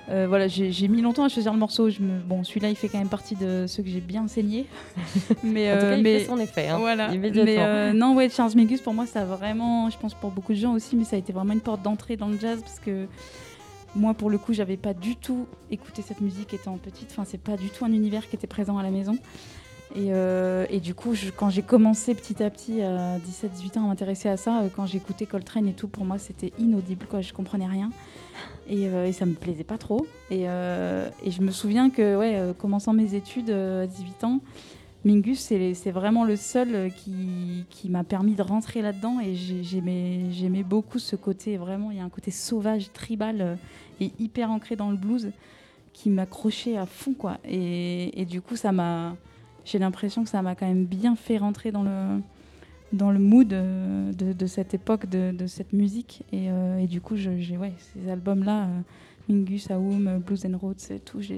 Euh, 0.09 0.25
voilà, 0.27 0.47
j'ai 0.47 0.87
mis 0.87 1.01
longtemps 1.01 1.23
à 1.23 1.29
choisir 1.29 1.53
le 1.53 1.59
morceau. 1.59 1.89
Je 1.89 2.01
me... 2.01 2.19
Bon, 2.19 2.43
celui-là, 2.43 2.69
il 2.69 2.75
fait 2.75 2.87
quand 2.87 2.99
même 2.99 3.09
partie 3.09 3.35
de 3.35 3.65
ceux 3.67 3.83
que 3.83 3.89
j'ai 3.89 4.01
bien 4.01 4.23
enseigné. 4.23 4.65
mais, 5.43 5.71
en 5.71 5.75
tout 5.75 5.81
cas, 5.81 5.95
il 5.97 6.03
mais... 6.03 6.19
fait 6.19 6.25
son 6.25 6.39
effet. 6.39 6.67
Hein, 6.67 6.77
voilà. 6.77 7.09
Mais 7.09 7.93
non, 7.93 8.15
ouais, 8.15 8.29
Charles 8.29 8.53
Mingus, 8.55 8.81
pour 8.81 8.93
moi, 8.93 9.05
ça 9.05 9.21
a 9.21 9.25
vraiment, 9.25 9.89
je 9.89 9.97
pense 9.97 10.13
pour 10.13 10.31
beaucoup 10.31 10.53
de 10.53 10.59
gens 10.59 10.73
aussi, 10.73 10.95
mais 10.95 11.03
ça 11.03 11.15
a 11.15 11.19
été 11.19 11.31
vraiment 11.31 11.53
une 11.53 11.61
porte 11.61 11.81
d'entrée 11.81 12.17
dans 12.17 12.27
le 12.27 12.37
jazz 12.37 12.59
parce 12.61 12.79
que 12.79 13.07
moi, 13.95 14.13
pour 14.13 14.29
le 14.29 14.37
coup, 14.37 14.53
j'avais 14.53 14.77
pas 14.77 14.93
du 14.93 15.15
tout 15.15 15.47
écouté 15.71 16.01
cette 16.01 16.21
musique 16.21 16.53
étant 16.53 16.77
petite. 16.77 17.09
Enfin, 17.11 17.23
c'est 17.25 17.39
pas 17.39 17.57
du 17.57 17.69
tout 17.69 17.85
un 17.85 17.91
univers 17.91 18.27
qui 18.29 18.35
était 18.35 18.47
présent 18.47 18.77
à 18.77 18.83
la 18.83 18.91
maison. 18.91 19.17
Et, 19.95 20.09
euh, 20.11 20.65
du 20.79 20.93
coup, 20.93 21.13
quand 21.35 21.49
j'ai 21.49 21.61
commencé 21.61 22.13
petit 22.13 22.43
à 22.43 22.49
petit 22.49 22.81
à 22.81 23.17
17-18 23.19 23.79
ans 23.79 23.85
à 23.85 23.87
m'intéresser 23.87 24.29
à 24.29 24.37
ça, 24.37 24.61
euh, 24.61 24.67
quand 24.73 24.85
j'écoutais 24.85 25.25
Coltrane 25.25 25.67
et 25.67 25.73
tout, 25.73 25.87
pour 25.87 26.05
moi, 26.05 26.17
c'était 26.17 26.53
inaudible. 26.59 27.05
Quoi. 27.09 27.21
Je 27.21 27.33
comprenais 27.33 27.67
rien. 27.67 27.89
Et, 28.69 28.87
euh, 28.87 29.07
et, 29.07 29.13
ça 29.13 29.25
me 29.25 29.33
plaisait 29.33 29.63
pas 29.63 29.77
trop. 29.77 30.05
Et, 30.29 30.43
et 30.43 31.31
je 31.31 31.41
me 31.41 31.51
souviens 31.51 31.89
que, 31.89 32.17
ouais, 32.17 32.53
commençant 32.57 32.93
mes 32.93 33.15
études 33.15 33.49
à 33.49 33.87
18 33.87 34.23
ans, 34.25 34.41
Mingus, 35.07 35.39
c'est 35.39 35.91
vraiment 35.91 36.25
le 36.25 36.35
seul 36.35 36.91
qui, 36.93 37.63
qui 37.69 37.89
m'a 37.89 38.03
permis 38.03 38.35
de 38.35 38.41
rentrer 38.41 38.81
là-dedans. 38.81 39.19
Et 39.21 39.35
j'aimais 39.35 40.63
beaucoup 40.63 40.99
ce 40.99 41.15
côté, 41.15 41.55
vraiment, 41.55 41.91
il 41.91 41.97
y 41.97 41.99
a 42.01 42.03
un 42.03 42.09
côté 42.09 42.29
sauvage, 42.29 42.91
tribal 42.91 43.57
et 44.01 44.11
hyper 44.19 44.51
ancré 44.51 44.75
dans 44.75 44.91
le 44.91 44.97
blues 44.97 45.31
qui 45.93 46.09
m'accrochait 46.11 46.77
à 46.77 46.85
fond 46.85 47.13
quoi 47.13 47.39
et, 47.43 48.23
du 48.29 48.39
coup 48.39 48.55
ça 48.55 48.71
m'a 48.71 49.15
j'ai 49.65 49.79
l'impression 49.79 50.23
que 50.23 50.29
ça 50.29 50.43
m'a 50.43 50.53
quand 50.53 50.67
même 50.67 50.85
bien 50.85 51.15
fait 51.15 51.39
rentrer 51.39 51.71
dans 51.71 51.81
le 51.81 53.19
mood 53.19 53.47
de, 53.47 54.33
de, 54.33 54.45
cette 54.45 54.75
époque 54.75 55.07
de, 55.09 55.47
cette 55.47 55.73
musique 55.73 56.23
et, 56.31 56.51
euh, 56.51 56.85
du 56.85 57.01
coup 57.01 57.15
j'ai 57.15 57.41
ces 57.79 58.11
albums 58.11 58.43
là 58.43 58.65
euh, 58.65 58.79
Mingus 59.27 59.71
Aoum 59.71 60.19
Blues 60.19 60.45
and 60.45 60.57
Roads 60.59 60.91
et 60.91 60.99
tout 60.99 61.19
je 61.21 61.33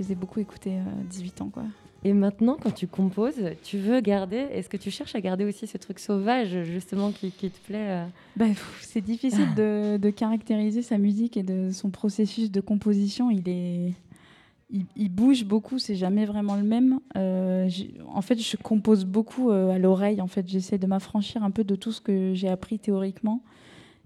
les 0.00 0.10
ai 0.10 0.14
beaucoup 0.16 0.40
écoutés 0.40 0.78
à 0.78 1.04
18 1.08 1.42
ans 1.42 1.50
quoi 1.52 1.64
et 2.04 2.12
maintenant, 2.14 2.56
quand 2.60 2.72
tu 2.72 2.88
composes, 2.88 3.40
tu 3.62 3.78
veux 3.78 4.00
garder, 4.00 4.36
est-ce 4.36 4.68
que 4.68 4.76
tu 4.76 4.90
cherches 4.90 5.14
à 5.14 5.20
garder 5.20 5.44
aussi 5.44 5.68
ce 5.68 5.78
truc 5.78 6.00
sauvage, 6.00 6.64
justement, 6.64 7.12
qui, 7.12 7.30
te 7.30 7.58
plaît 7.66 7.90
euh 7.90 8.04
bah, 8.36 8.46
C'est 8.80 9.00
difficile 9.00 9.54
de, 9.54 9.98
de, 9.98 10.10
caractériser 10.10 10.82
sa 10.82 10.98
musique 10.98 11.36
et 11.36 11.44
de 11.44 11.70
son 11.70 11.90
processus 11.90 12.50
de 12.50 12.60
composition. 12.60 13.30
Il 13.30 13.48
est. 13.48 13.92
Il, 14.96 15.10
bouge 15.10 15.44
beaucoup, 15.44 15.78
c'est 15.78 15.94
jamais 15.94 16.24
vraiment 16.24 16.56
le 16.56 16.62
même. 16.62 16.98
Euh, 17.16 17.68
en 18.08 18.22
fait, 18.22 18.40
je 18.40 18.56
compose 18.56 19.04
beaucoup 19.04 19.50
euh, 19.50 19.68
à 19.68 19.78
l'oreille. 19.78 20.22
En 20.22 20.28
fait, 20.28 20.48
j'essaie 20.48 20.78
de 20.78 20.86
m'affranchir 20.86 21.44
un 21.44 21.50
peu 21.50 21.62
de 21.62 21.76
tout 21.76 21.92
ce 21.92 22.00
que 22.00 22.32
j'ai 22.32 22.48
appris 22.48 22.78
théoriquement, 22.78 23.42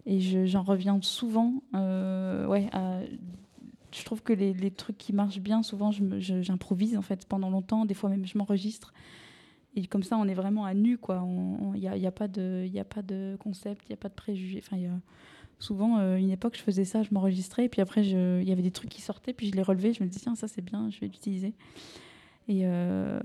et 0.07 0.19
j'en 0.47 0.65
reviens 0.65 0.99
souvent, 1.03 1.63
ouais, 1.73 2.69
à 2.73 2.99
je 3.97 4.05
trouve 4.05 4.23
que 4.23 4.33
les, 4.33 4.71
trucs 4.71 4.99
qui 4.99 5.13
marchent 5.13 5.41
bien, 5.41 5.63
souvent, 5.63 5.91
j'improvise 5.91 6.97
en 6.97 7.03
fait 7.03 7.27
pendant 7.27 7.51
longtemps. 7.51 7.85
Des 7.87 7.95
fois 7.95 8.11
même, 8.11 8.27
je 8.27 8.37
m'enregistre. 8.37 8.93
Et 9.75 9.87
comme 9.87 10.03
ça, 10.03 10.17
on 10.17 10.27
est 10.27 10.35
vraiment 10.35 10.65
à 10.65 10.75
nu, 10.75 10.99
quoi. 10.99 11.27
Il 11.75 11.81
n'y 11.81 11.89
a, 11.89 11.97
y 11.97 12.07
a, 12.07 12.13
pas 12.13 12.29
de, 12.29 13.37
concept, 13.39 13.85
il 13.87 13.93
n'y 13.93 13.95
a 13.95 13.99
pas 13.99 14.09
de 14.09 14.15
préjugés. 14.15 14.63
Enfin, 14.65 14.77
y 14.77 14.87
a, 14.87 14.99
souvent, 15.59 15.99
euh, 15.99 16.17
une 16.17 16.31
époque, 16.31 16.57
je 16.57 16.63
faisais 16.63 16.85
ça, 16.85 17.03
je 17.03 17.09
m'enregistrais, 17.13 17.65
et 17.67 17.69
puis 17.69 17.81
après, 17.81 18.07
il 18.07 18.49
y 18.49 18.53
avait 18.53 18.63
des 18.63 18.71
trucs 18.71 18.91
qui 18.91 19.03
sortaient, 19.03 19.33
puis 19.33 19.49
je 19.49 19.53
les 19.53 19.63
relevais, 19.63 19.93
je 19.93 20.03
me 20.03 20.09
disais, 20.09 20.23
tiens, 20.23 20.35
ça 20.35 20.49
c'est 20.49 20.63
bien, 20.63 20.91
je 20.91 21.01
vais 21.01 21.07
l'utiliser. 21.07 21.55
Et 22.49 22.61
euh, 22.65 23.19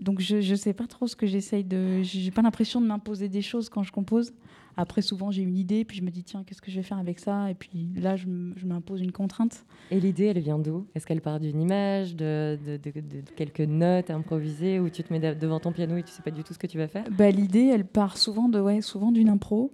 donc, 0.00 0.20
je 0.20 0.36
ne 0.36 0.56
sais 0.56 0.72
pas 0.72 0.86
trop 0.86 1.06
ce 1.06 1.14
que 1.16 1.26
j'essaye 1.26 1.64
de. 1.64 2.02
J'ai 2.02 2.30
pas 2.30 2.42
l'impression 2.42 2.80
de 2.80 2.86
m'imposer 2.86 3.28
des 3.28 3.42
choses 3.42 3.68
quand 3.68 3.82
je 3.82 3.92
compose. 3.92 4.32
Après, 4.76 5.02
souvent, 5.02 5.30
j'ai 5.30 5.42
une 5.42 5.56
idée, 5.56 5.84
puis 5.84 5.96
je 5.96 6.02
me 6.02 6.10
dis, 6.10 6.24
tiens, 6.24 6.42
qu'est-ce 6.44 6.60
que 6.60 6.70
je 6.70 6.76
vais 6.76 6.82
faire 6.82 6.98
avec 6.98 7.18
ça? 7.18 7.50
Et 7.50 7.54
puis 7.54 7.90
là, 7.96 8.16
je 8.16 8.26
m'impose 8.66 9.00
une 9.00 9.12
contrainte. 9.12 9.64
Et 9.90 10.00
l'idée, 10.00 10.26
elle 10.26 10.40
vient 10.40 10.58
d'où? 10.58 10.86
Est-ce 10.94 11.06
qu'elle 11.06 11.20
part 11.20 11.40
d'une 11.40 11.60
image, 11.60 12.16
de, 12.16 12.58
de, 12.66 12.78
quelques 13.36 13.60
notes 13.60 14.10
improvisées, 14.10 14.80
ou 14.80 14.88
tu 14.90 15.02
te 15.02 15.12
mets 15.12 15.34
devant 15.34 15.60
ton 15.60 15.72
piano 15.72 15.96
et 15.96 16.02
tu 16.02 16.10
sais 16.10 16.22
pas 16.22 16.30
du 16.30 16.42
tout 16.42 16.54
ce 16.54 16.58
que 16.58 16.66
tu 16.66 16.78
vas 16.78 16.88
faire? 16.88 17.04
Bah, 17.10 17.30
L'idée, 17.30 17.70
elle 17.72 17.84
part 17.84 18.16
souvent 18.16 18.48
de 18.48 18.60
ouais, 18.60 18.80
souvent 18.80 19.12
d'une 19.12 19.28
impro. 19.28 19.72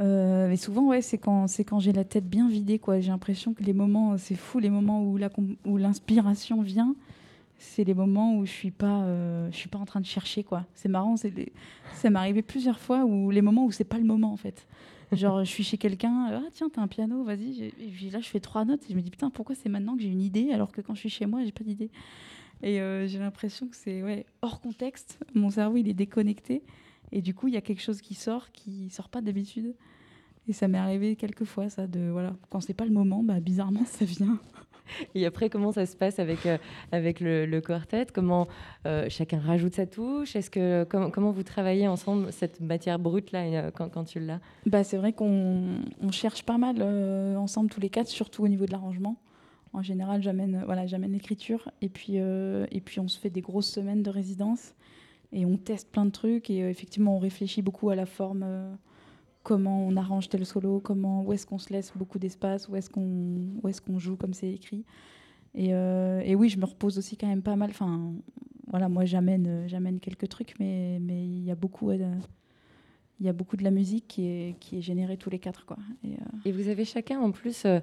Euh, 0.00 0.48
mais 0.48 0.56
souvent, 0.56 0.86
ouais, 0.86 1.02
c'est 1.02 1.18
quand, 1.18 1.46
quand 1.66 1.80
j'ai 1.80 1.92
la 1.92 2.04
tête 2.04 2.28
bien 2.28 2.48
vidée. 2.48 2.78
quoi. 2.78 3.00
J'ai 3.00 3.10
l'impression 3.10 3.52
que 3.52 3.62
les 3.64 3.72
moments, 3.72 4.16
c'est 4.16 4.36
fou, 4.36 4.58
les 4.58 4.70
moments 4.70 5.02
où 5.02 5.76
l'inspiration 5.76 6.62
vient 6.62 6.94
c'est 7.58 7.82
les 7.82 7.94
moments 7.94 8.36
où 8.36 8.46
je 8.46 8.52
suis 8.52 8.70
pas 8.70 9.02
euh, 9.02 9.50
je 9.50 9.56
suis 9.56 9.68
pas 9.68 9.78
en 9.78 9.84
train 9.84 10.00
de 10.00 10.06
chercher 10.06 10.44
quoi. 10.44 10.64
C'est 10.74 10.88
marrant 10.88 11.16
c'est 11.16 11.52
ça 11.92 12.08
m'est 12.08 12.18
arrivé 12.18 12.42
plusieurs 12.42 12.78
fois 12.78 13.04
où 13.04 13.30
les 13.30 13.42
moments 13.42 13.64
où 13.64 13.72
c'est 13.72 13.84
pas 13.84 13.98
le 13.98 14.04
moment 14.04 14.32
en 14.32 14.36
fait. 14.36 14.66
Genre 15.10 15.44
je 15.44 15.50
suis 15.50 15.64
chez 15.64 15.76
quelqu'un 15.76 16.28
ah 16.30 16.42
tiens 16.52 16.68
t'as 16.72 16.80
un 16.80 16.86
piano 16.86 17.24
vas-y 17.24 17.72
là 18.12 18.20
je 18.20 18.28
fais 18.28 18.40
trois 18.40 18.64
notes 18.64 18.82
et 18.84 18.92
je 18.92 18.94
me 18.94 19.02
dis 19.02 19.10
putain 19.10 19.30
pourquoi 19.30 19.56
c'est 19.56 19.68
maintenant 19.68 19.96
que 19.96 20.02
j'ai 20.02 20.08
une 20.08 20.20
idée 20.20 20.52
alors 20.52 20.70
que 20.70 20.80
quand 20.80 20.94
je 20.94 21.00
suis 21.00 21.10
chez 21.10 21.26
moi 21.26 21.44
j'ai 21.44 21.52
pas 21.52 21.64
d'idée? 21.64 21.90
Et 22.62 22.80
euh, 22.80 23.06
j'ai 23.06 23.18
l'impression 23.18 23.68
que 23.68 23.76
c'est 23.76 24.02
ouais 24.02 24.24
hors 24.42 24.60
contexte. 24.60 25.18
Mon 25.34 25.50
cerveau 25.50 25.76
il 25.78 25.88
est 25.88 25.94
déconnecté 25.94 26.62
et 27.10 27.22
du 27.22 27.34
coup 27.34 27.48
il 27.48 27.54
y 27.54 27.56
a 27.56 27.60
quelque 27.60 27.82
chose 27.82 28.00
qui 28.00 28.14
sort 28.14 28.52
qui 28.52 28.88
sort 28.90 29.08
pas 29.08 29.20
d'habitude. 29.20 29.74
Et 30.46 30.52
ça 30.52 30.68
m'est 30.68 30.78
arrivé 30.78 31.16
quelques 31.16 31.44
fois 31.44 31.68
ça 31.68 31.88
de 31.88 32.08
voilà 32.08 32.36
quand 32.50 32.60
c'est 32.60 32.74
pas 32.74 32.84
le 32.84 32.92
moment 32.92 33.24
bah 33.24 33.40
bizarrement 33.40 33.84
ça 33.86 34.04
vient 34.04 34.38
Et 35.14 35.26
après, 35.26 35.50
comment 35.50 35.72
ça 35.72 35.86
se 35.86 35.96
passe 35.96 36.18
avec, 36.18 36.46
euh, 36.46 36.58
avec 36.92 37.20
le, 37.20 37.60
quartet? 37.60 38.06
Comment 38.12 38.48
euh, 38.86 39.06
chacun 39.08 39.38
rajoute 39.38 39.74
sa 39.74 39.86
touche? 39.86 40.36
Est-ce 40.36 40.50
que 40.50 40.84
comment, 40.84 41.10
comment, 41.10 41.30
vous 41.30 41.42
travaillez 41.42 41.88
ensemble 41.88 42.32
cette 42.32 42.60
matière 42.60 42.98
brute 42.98 43.32
là 43.32 43.40
euh, 43.40 43.70
quand, 43.72 43.88
quand 43.88 44.04
tu 44.04 44.20
l'as? 44.20 44.40
Bah, 44.66 44.84
c'est 44.84 44.96
vrai 44.96 45.12
qu'on 45.12 45.80
on 46.00 46.10
cherche 46.10 46.42
pas 46.42 46.58
mal 46.58 46.82
ensemble 47.36 47.70
tous 47.70 47.80
les 47.80 47.90
quatre, 47.90 48.08
surtout 48.08 48.44
au 48.44 48.48
niveau 48.48 48.66
de 48.66 48.72
l'arrangement. 48.72 49.16
En 49.72 49.82
général, 49.82 50.22
j'amène 50.22 50.62
voilà, 50.64 50.86
l'écriture 50.86 51.70
et 51.82 51.88
puis 51.88 52.16
et 52.16 52.80
puis 52.80 53.00
on 53.00 53.08
se 53.08 53.18
fait 53.18 53.30
des 53.30 53.42
grosses 53.42 53.70
semaines 53.70 54.02
de 54.02 54.10
résidence 54.10 54.74
et 55.32 55.44
on 55.44 55.56
teste 55.56 55.92
plein 55.92 56.06
de 56.06 56.10
trucs 56.10 56.48
et 56.48 56.60
effectivement 56.68 57.16
on 57.16 57.18
réfléchit 57.18 57.60
beaucoup 57.60 57.90
à 57.90 57.94
la 57.94 58.06
forme 58.06 58.78
comment 59.48 59.86
on 59.86 59.96
arrange 59.96 60.28
tel 60.28 60.44
solo, 60.44 60.78
comment, 60.78 61.22
où 61.22 61.32
est-ce 61.32 61.46
qu'on 61.46 61.56
se 61.56 61.72
laisse 61.72 61.90
beaucoup 61.96 62.18
d'espace, 62.18 62.68
où 62.68 62.76
est-ce 62.76 62.90
qu'on 62.90 63.66
est 63.66 63.80
qu'on 63.80 63.98
joue 63.98 64.14
comme 64.14 64.34
c'est 64.34 64.52
écrit. 64.52 64.84
Et, 65.54 65.72
euh, 65.72 66.20
et, 66.22 66.34
oui, 66.34 66.50
je 66.50 66.58
me 66.58 66.66
repose 66.66 66.98
aussi 66.98 67.16
quand 67.16 67.26
même 67.26 67.40
pas 67.40 67.56
mal. 67.56 67.70
Enfin, 67.70 68.12
voilà, 68.66 68.90
moi 68.90 69.06
j'amène 69.06 69.66
j'amène 69.66 70.00
quelques 70.00 70.28
trucs, 70.28 70.54
mais 70.60 70.98
mais 71.00 71.24
il 71.24 71.42
y 71.42 71.50
a 71.50 71.54
beaucoup 71.54 71.90
de, 71.90 72.04
il 73.20 73.24
y 73.24 73.28
a 73.30 73.32
beaucoup 73.32 73.56
de 73.56 73.64
la 73.64 73.70
musique 73.70 74.06
qui 74.06 74.26
est, 74.26 74.58
qui 74.60 74.76
est 74.76 74.82
générée 74.82 75.16
tous 75.16 75.30
les 75.30 75.38
quatre. 75.38 75.64
Quoi. 75.64 75.78
Et, 76.04 76.12
euh, 76.46 76.52
vous 76.52 76.68
avez 76.68 76.84
chacun 76.84 77.18
en 77.18 77.30
plus 77.30 77.64
euh, 77.64 77.80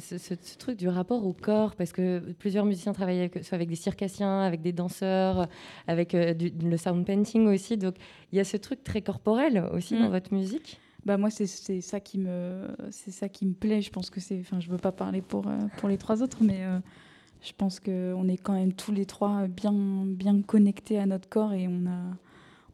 ce, 0.00 0.34
truc 0.58 0.76
du 0.76 0.88
rapport 0.88 1.24
au 1.24 1.32
corps, 1.32 1.76
parce 1.76 1.92
que 1.92 2.18
plusieurs 2.32 2.64
musiciens 2.64 2.92
travaillent 2.92 3.20
avec, 3.20 3.44
soit 3.44 3.54
avec 3.54 3.68
des 3.68 3.76
circassiens, 3.76 4.40
avec 4.40 4.60
des 4.60 4.72
danseurs, 4.72 5.46
avec 5.86 6.14
le 6.14 6.76
sound 6.76 7.06
painting 7.06 7.46
aussi. 7.46 7.76
Donc 7.76 7.94
il 8.32 8.38
y 8.38 8.40
a 8.40 8.44
ce 8.44 8.56
truc 8.56 8.82
très 8.82 9.02
corporel 9.02 9.70
aussi 9.72 9.94
dans 9.94 10.08
mm. 10.08 10.10
votre 10.10 10.34
musique? 10.34 10.80
Bah 11.06 11.16
moi 11.18 11.30
c'est 11.30 11.46
ça 11.46 12.00
qui 12.00 12.18
me 12.18 12.66
c'est 12.90 13.12
ça 13.12 13.28
qui 13.28 13.46
me 13.46 13.54
plaît. 13.54 13.80
Je 13.80 13.90
pense 13.90 14.10
que 14.10 14.18
c'est 14.18 14.40
enfin 14.40 14.58
je 14.58 14.68
veux 14.68 14.76
pas 14.76 14.90
parler 14.90 15.22
pour 15.22 15.46
euh, 15.46 15.56
pour 15.76 15.88
les 15.88 15.98
trois 15.98 16.20
autres 16.20 16.38
mais 16.40 16.64
euh, 16.64 16.80
je 17.42 17.52
pense 17.56 17.78
que 17.78 18.12
on 18.14 18.26
est 18.26 18.36
quand 18.36 18.54
même 18.54 18.72
tous 18.72 18.90
les 18.90 19.06
trois 19.06 19.46
bien 19.46 19.72
bien 20.04 20.42
connectés 20.42 20.98
à 20.98 21.06
notre 21.06 21.28
corps 21.28 21.52
et 21.52 21.68
on 21.68 21.86
a 21.86 22.00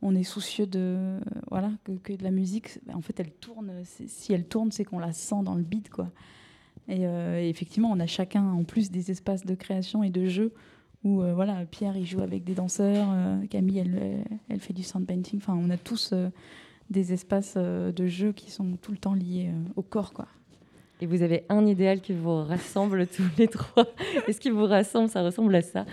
on 0.01 0.17
est 0.17 0.23
soucieux 0.23 0.67
de 0.67 1.19
voilà 1.51 1.73
que, 1.85 2.15
de 2.15 2.25
la 2.25 2.31
musique. 2.31 2.79
En 2.95 3.03
fait 3.03 3.21
elle 3.21 3.33
tourne 3.33 3.71
si 3.85 4.33
elle 4.33 4.47
tourne 4.47 4.73
c'est 4.73 4.85
qu'on 4.85 4.99
la 4.99 5.13
sent 5.13 5.43
dans 5.45 5.55
le 5.55 5.63
beat 5.63 5.91
quoi. 5.91 6.11
Euh, 6.89 7.39
et, 7.39 7.51
effectivement 7.51 7.91
on 7.93 8.01
a 8.01 8.07
chacun 8.07 8.45
en 8.45 8.65
plus 8.65 8.91
des 8.91 9.11
espaces 9.11 9.45
de 9.45 9.55
création 9.55 10.03
et 10.03 10.11
de 10.11 10.25
jeu 10.25 10.55
où 11.05 11.21
voilà 11.35 11.67
Pierre 11.67 11.99
il 11.99 12.07
joue 12.07 12.23
avec 12.23 12.45
des 12.45 12.55
danseurs 12.55 13.09
Camille 13.51 13.81
elle, 13.81 14.25
elle 14.49 14.61
fait 14.61 14.73
du 14.73 14.85
sound 14.85 15.07
painting 15.07 15.39
enfin 15.39 15.55
on 15.55 15.69
a 15.69 15.77
tous 15.77 16.15
des 16.93 17.13
espaces 17.13 17.55
euh, 17.57 17.91
de 17.91 18.07
jeu 18.07 18.33
qui 18.33 18.51
sont 18.51 18.77
tout 18.81 18.93
le 18.93 18.99
temps 18.99 19.15
liés 19.15 19.49
euh, 19.49 19.73
au 19.77 19.83
corps. 19.83 20.13
Quoi. 20.13 20.29
Et 21.01 21.07
vous 21.07 21.23
avez 21.23 21.45
un 21.49 21.67
idéal 21.67 22.01
qui 22.01 22.13
vous 22.13 22.45
rassemble 22.45 23.07
tous 23.09 23.25
les 23.39 23.49
trois. 23.49 23.87
Et 24.29 24.33
ce 24.33 24.39
qui 24.39 24.51
vous 24.51 24.67
rassemble, 24.67 25.09
ça 25.09 25.23
ressemble 25.23 25.55
à 25.57 25.63
ça. 25.63 25.85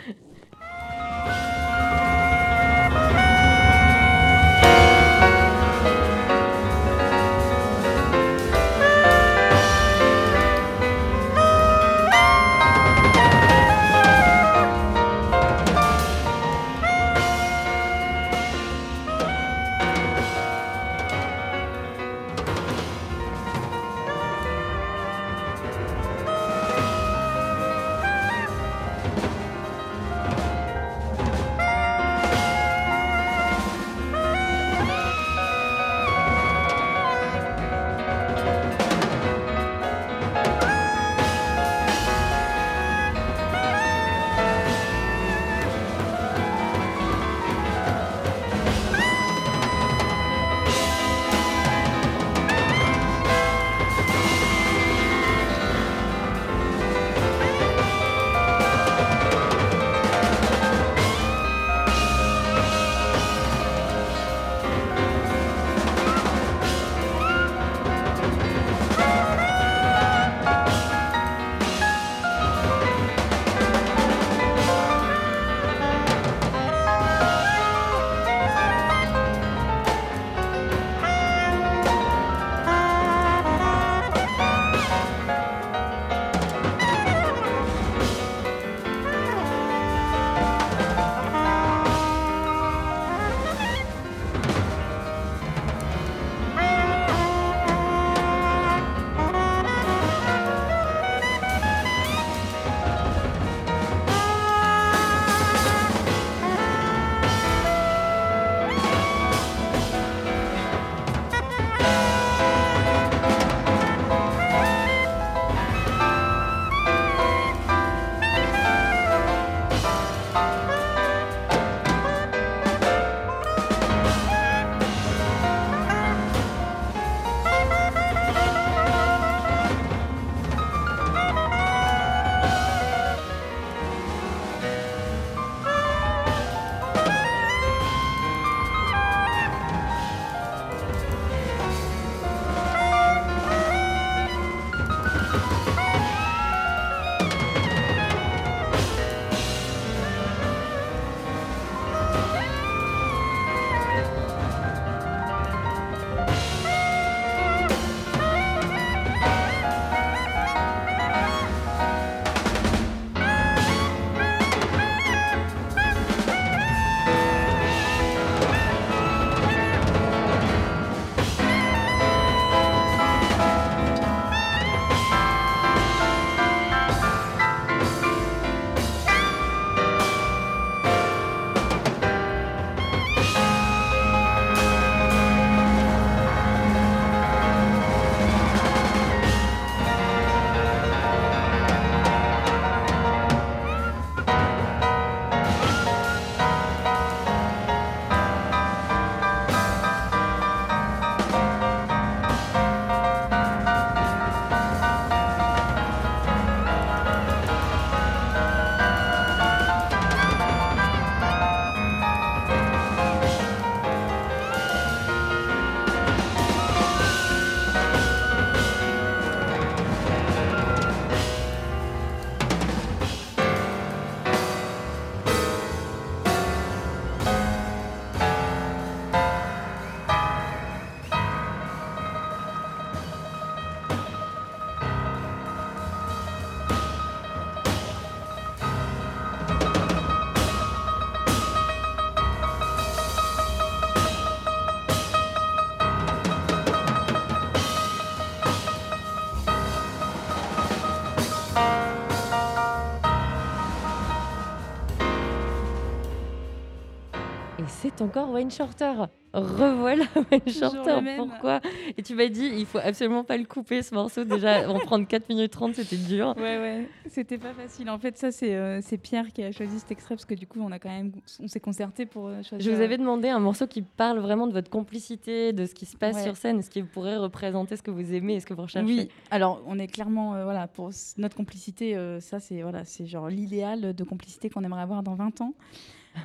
C'est 258.00 258.06
encore 258.06 258.32
Wayne 258.32 258.50
Shorter. 258.50 258.94
Revoilà 259.34 260.06
Wayne 260.32 260.48
Shorter. 260.48 261.00
Pourquoi? 261.18 261.60
Et 261.98 262.02
tu 262.02 262.16
m'as 262.16 262.30
dit, 262.30 262.50
il 262.56 262.66
faut 262.66 262.80
absolument 262.82 263.26
pas 263.26 263.36
le 263.36 263.44
couper 263.44 263.84
ce 263.84 263.94
morceau. 263.94 264.24
Déjà, 264.24 264.70
en 264.70 264.80
prendre 264.80 265.06
4 265.06 265.28
minutes 265.28 265.52
30, 265.52 265.76
c'était 265.76 265.98
dur. 265.98 266.34
Ouais, 266.38 266.58
ouais, 266.58 266.90
c'était 267.10 267.38
pas 267.38 267.52
facile. 267.52 267.90
En 267.90 268.00
fait, 268.00 268.18
ça, 268.18 268.32
c'est 268.32 268.56
euh, 268.56 268.80
Pierre 269.04 269.34
qui 269.34 269.44
a 269.44 269.52
choisi 269.52 269.82
cet 269.82 269.92
extrait 269.92 270.16
parce 270.16 270.24
que 270.24 270.34
du 270.34 270.48
coup, 270.48 270.62
on 270.62 270.72
a 270.72 270.80
quand 270.80 270.88
même, 270.88 271.12
on 271.42 271.50
s'est 271.50 271.60
concerté 271.60 272.06
pour 272.06 272.28
euh, 272.28 272.42
choisir. 272.42 272.62
Je 272.62 272.74
vous 272.74 272.82
avais 272.82 272.98
demandé 272.98 273.28
un 273.28 273.40
morceau 273.40 273.68
qui 273.68 273.82
parle 273.82 274.20
vraiment 274.20 274.48
de 274.48 274.54
votre 274.54 274.70
complicité, 274.70 275.52
de 275.52 275.66
ce 275.66 275.76
qui 275.76 275.86
se 275.86 275.98
passe 275.98 276.24
sur 276.24 276.38
scène, 276.38 276.62
ce 276.62 276.70
qui 276.70 276.82
pourrait 276.84 277.18
représenter 277.18 277.76
ce 277.76 277.84
que 277.84 277.92
vous 277.92 278.14
aimez 278.14 278.36
et 278.36 278.40
ce 278.40 278.46
que 278.46 278.54
vous 278.54 278.62
recherchez? 278.62 278.88
Oui, 278.88 279.10
alors 279.30 279.62
on 279.68 279.78
est 279.78 279.88
clairement, 279.88 280.36
euh, 280.36 280.46
voilà, 280.46 280.68
pour 280.68 280.92
notre 281.18 281.36
complicité, 281.36 281.98
ça, 282.22 282.40
c'est 282.40 282.62
voilà, 282.62 282.86
c'est 282.86 283.08
genre 283.08 283.28
l'idéal 283.28 283.94
de 283.94 284.04
complicité 284.06 284.50
qu'on 284.50 284.64
aimerait 284.64 284.84
avoir 284.84 285.04
dans 285.04 285.16
20 285.16 285.42
ans. 285.42 285.54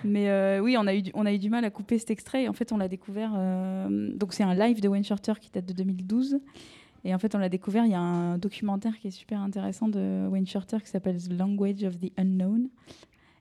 Mais 0.04 0.28
euh, 0.28 0.60
oui, 0.60 0.76
on 0.78 0.86
a, 0.86 0.94
eu 0.94 1.02
du, 1.02 1.10
on 1.14 1.26
a 1.26 1.32
eu 1.32 1.38
du 1.38 1.50
mal 1.50 1.64
à 1.64 1.70
couper 1.70 1.98
cet 1.98 2.10
extrait. 2.10 2.48
en 2.48 2.52
fait, 2.52 2.72
on 2.72 2.76
l'a 2.76 2.88
découvert. 2.88 3.32
Euh, 3.36 4.10
donc, 4.16 4.32
c'est 4.32 4.42
un 4.42 4.54
live 4.54 4.80
de 4.80 4.88
Wayne 4.88 5.04
Shorter 5.04 5.34
qui 5.40 5.50
date 5.50 5.66
de 5.66 5.72
2012. 5.72 6.40
Et 7.04 7.14
en 7.14 7.18
fait, 7.18 7.34
on 7.34 7.38
l'a 7.38 7.48
découvert. 7.48 7.84
Il 7.84 7.92
y 7.92 7.94
a 7.94 8.00
un 8.00 8.38
documentaire 8.38 8.98
qui 8.98 9.08
est 9.08 9.12
super 9.12 9.40
intéressant 9.40 9.88
de 9.88 10.26
Wayne 10.30 10.46
Shorter 10.46 10.78
qui 10.82 10.88
s'appelle 10.88 11.22
The 11.22 11.32
Language 11.32 11.84
of 11.84 11.98
the 12.00 12.10
Unknown. 12.16 12.68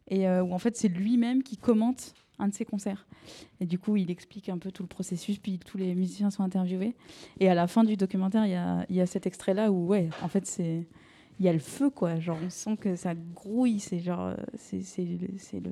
Et 0.10 0.28
euh, 0.28 0.44
où 0.44 0.54
en 0.54 0.60
fait, 0.60 0.76
c'est 0.76 0.90
lui-même 0.90 1.44
qui 1.44 1.58
commente 1.58 2.14
un 2.40 2.50
de 2.50 2.54
ses 2.54 2.66
concerts. 2.66 3.08
Et 3.62 3.66
du 3.66 3.80
coup, 3.80 3.96
il 3.96 4.12
explique 4.12 4.50
un 4.50 4.58
peu 4.58 4.72
tout 4.72 4.84
le 4.84 4.88
processus, 4.88 5.40
puis 5.40 5.60
tous 5.60 5.78
les 5.78 5.96
musiciens 5.96 6.30
sont 6.30 6.44
interviewés. 6.44 6.96
Et 7.40 7.48
à 7.48 7.54
la 7.54 7.68
fin 7.68 7.84
du 7.84 7.96
documentaire, 7.96 8.46
il 8.46 8.52
y 8.52 8.56
a, 8.56 8.86
y 8.90 9.00
a 9.00 9.06
cet 9.06 9.28
extrait-là 9.28 9.72
où, 9.72 9.88
ouais, 9.88 10.10
en 10.22 10.28
fait, 10.28 10.46
c'est. 10.46 10.88
Il 11.40 11.46
y 11.46 11.50
a 11.50 11.54
le 11.54 11.60
feu, 11.60 11.90
quoi. 11.90 12.20
Genre, 12.20 12.38
on 12.46 12.50
sent 12.50 12.78
que 12.78 12.96
ça 12.96 13.16
grouille. 13.16 13.80
C'est 13.80 14.00
genre. 14.00 14.36
C'est 14.56 14.80
le 15.54 15.72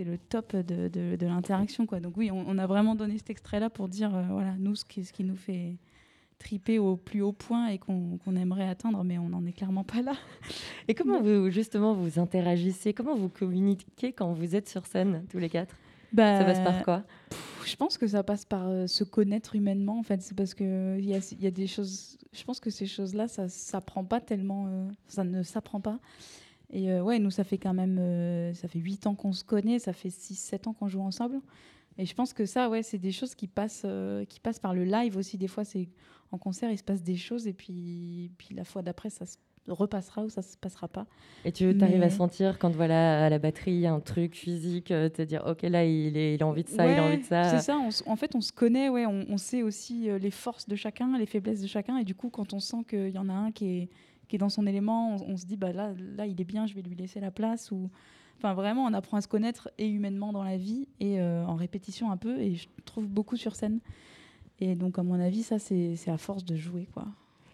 c'est 0.00 0.10
le 0.10 0.16
top 0.16 0.56
de, 0.56 0.88
de, 0.88 1.26
l'interaction. 1.26 1.84
Quoi. 1.84 2.00
Donc 2.00 2.16
oui, 2.16 2.30
on, 2.32 2.56
a 2.56 2.66
vraiment 2.66 2.94
donné 2.94 3.18
cet 3.18 3.28
extrait-là 3.28 3.68
pour 3.68 3.88
dire, 3.88 4.14
euh, 4.14 4.22
voilà, 4.30 4.54
nous, 4.58 4.74
ce 4.74 4.84
qui, 4.86 5.04
ce 5.04 5.12
qui 5.12 5.24
nous 5.24 5.36
fait 5.36 5.76
triper 6.38 6.78
au 6.78 6.96
plus 6.96 7.20
haut 7.20 7.32
point 7.32 7.68
et 7.68 7.76
qu'on 7.76 8.18
aimerait 8.34 8.66
atteindre, 8.66 9.04
mais 9.04 9.18
on 9.18 9.28
n'en 9.28 9.44
est 9.44 9.52
clairement 9.52 9.84
pas 9.84 10.00
là. 10.00 10.14
Et 10.88 10.94
comment 10.94 11.20
vous, 11.20 11.50
justement, 11.50 11.92
vous 11.92 12.18
interagissez? 12.18 12.94
Comment 12.94 13.14
vous 13.14 13.28
communiquez 13.28 14.14
quand 14.14 14.32
vous 14.32 14.56
êtes 14.56 14.70
sur 14.70 14.86
scène, 14.86 15.26
tous 15.30 15.38
les 15.38 15.50
quatre? 15.50 15.76
Bah, 16.14 16.38
Ça 16.38 16.44
passe 16.46 16.60
par 16.60 16.82
quoi? 16.82 17.02
Je 17.66 17.76
pense 17.76 17.98
que 17.98 18.06
ça 18.06 18.22
passe 18.22 18.46
par 18.46 18.68
euh, 18.68 18.86
se 18.86 19.04
connaître 19.04 19.54
humainement, 19.54 19.98
en 19.98 20.02
fait. 20.02 20.22
C'est 20.22 20.34
parce 20.34 20.54
qu'il 20.54 21.04
y 21.04 21.14
a, 21.14 21.34
y 21.38 21.46
a 21.46 21.50
des 21.50 21.66
choses... 21.66 22.16
Je 22.32 22.42
pense 22.44 22.58
que 22.58 22.70
ces 22.70 22.86
choses-là, 22.86 23.28
ça 23.28 23.42
ne 23.42 23.48
s'apprend 23.48 24.02
pas 24.04 24.20
tellement... 24.20 24.66
Euh, 24.66 24.88
ça 25.08 25.24
ne 25.24 25.42
s'apprend 25.42 25.82
pas. 25.82 25.98
Et 26.72 26.90
euh, 26.90 27.02
ouais, 27.02 27.18
nous, 27.18 27.30
ça 27.30 27.44
fait 27.44 27.58
quand 27.58 27.74
même 27.74 27.98
euh, 27.98 28.54
ça 28.54 28.68
fait 28.68 28.78
8 28.78 29.06
ans 29.06 29.14
qu'on 29.14 29.32
se 29.32 29.44
connaît, 29.44 29.78
ça 29.78 29.92
fait 29.92 30.08
6-7 30.08 30.68
ans 30.68 30.72
qu'on 30.72 30.88
joue 30.88 31.00
ensemble. 31.00 31.40
Et 31.98 32.06
je 32.06 32.14
pense 32.14 32.32
que 32.32 32.46
ça, 32.46 32.70
ouais, 32.70 32.82
c'est 32.82 32.98
des 32.98 33.12
choses 33.12 33.34
qui 33.34 33.48
passent, 33.48 33.82
euh, 33.84 34.24
qui 34.24 34.40
passent 34.40 34.60
par 34.60 34.74
le 34.74 34.84
live 34.84 35.16
aussi. 35.16 35.36
Des 35.36 35.48
fois, 35.48 35.64
c'est 35.64 35.88
en 36.30 36.38
concert, 36.38 36.70
il 36.70 36.78
se 36.78 36.84
passe 36.84 37.02
des 37.02 37.16
choses, 37.16 37.48
et 37.48 37.52
puis, 37.52 38.30
puis 38.38 38.54
la 38.54 38.64
fois 38.64 38.82
d'après, 38.82 39.10
ça 39.10 39.26
se 39.26 39.36
repassera 39.68 40.22
ou 40.22 40.30
ça 40.30 40.42
se 40.42 40.56
passera 40.56 40.86
pas. 40.88 41.06
Et 41.44 41.52
tu 41.52 41.76
arrives 41.80 42.02
à 42.02 42.10
sentir 42.10 42.58
quand 42.58 42.70
voilà 42.70 43.26
à 43.26 43.28
la 43.28 43.38
batterie 43.38 43.72
il 43.72 43.80
y 43.80 43.86
a 43.86 43.92
un 43.92 44.00
truc 44.00 44.34
physique, 44.34 44.86
te 44.86 45.22
dire 45.22 45.44
ok 45.46 45.62
là 45.62 45.84
il, 45.84 46.16
est, 46.16 46.34
il 46.34 46.42
a 46.42 46.46
envie 46.46 46.64
de 46.64 46.68
ça, 46.68 46.90
il 46.90 46.98
a 46.98 47.04
envie 47.04 47.18
de 47.18 47.24
ça. 47.24 47.58
C'est 47.58 47.60
ça. 47.60 47.76
en 48.06 48.16
fait, 48.16 48.34
on 48.34 48.40
se 48.40 48.52
connaît, 48.52 48.88
ouais, 48.88 49.06
on, 49.06 49.26
on, 49.28 49.36
sait 49.36 49.62
aussi 49.62 50.08
les 50.18 50.30
forces 50.30 50.66
de 50.66 50.76
chacun, 50.76 51.18
les 51.18 51.26
faiblesses 51.26 51.60
de 51.60 51.66
chacun, 51.66 51.98
et 51.98 52.04
du 52.04 52.14
coup, 52.14 52.30
quand 52.30 52.54
on 52.54 52.60
sent 52.60 52.84
qu'il 52.88 53.10
y 53.10 53.18
en 53.18 53.28
a 53.28 53.34
un 53.34 53.52
qui 53.52 53.66
est 53.66 53.88
qui 54.30 54.36
est 54.36 54.38
dans 54.38 54.48
son 54.48 54.64
élément, 54.64 55.16
on, 55.26 55.36
se 55.36 55.44
dit 55.44 55.56
bah 55.56 55.72
là, 55.72 55.92
là 56.16 56.24
il 56.24 56.40
est 56.40 56.44
bien, 56.44 56.64
je 56.64 56.74
vais 56.74 56.82
lui 56.82 56.94
laisser 56.94 57.18
la 57.18 57.32
place. 57.32 57.72
Ou 57.72 57.90
enfin 58.38 58.54
vraiment, 58.54 58.84
on 58.84 58.94
apprend 58.94 59.16
à 59.16 59.20
se 59.20 59.26
connaître 59.26 59.68
et 59.76 59.88
humainement 59.88 60.32
dans 60.32 60.44
la 60.44 60.56
vie 60.56 60.86
et 61.00 61.20
euh, 61.20 61.44
en 61.44 61.56
répétition 61.56 62.12
un 62.12 62.16
peu. 62.16 62.38
Et 62.38 62.54
je 62.54 62.68
trouve 62.84 63.08
beaucoup 63.08 63.36
sur 63.36 63.56
scène. 63.56 63.80
Et 64.60 64.76
donc 64.76 65.00
à 65.00 65.02
mon 65.02 65.18
avis, 65.18 65.42
ça 65.42 65.58
c'est 65.58 65.96
à 66.06 66.16
force 66.16 66.44
de 66.44 66.54
jouer 66.54 66.86
quoi. 66.94 67.06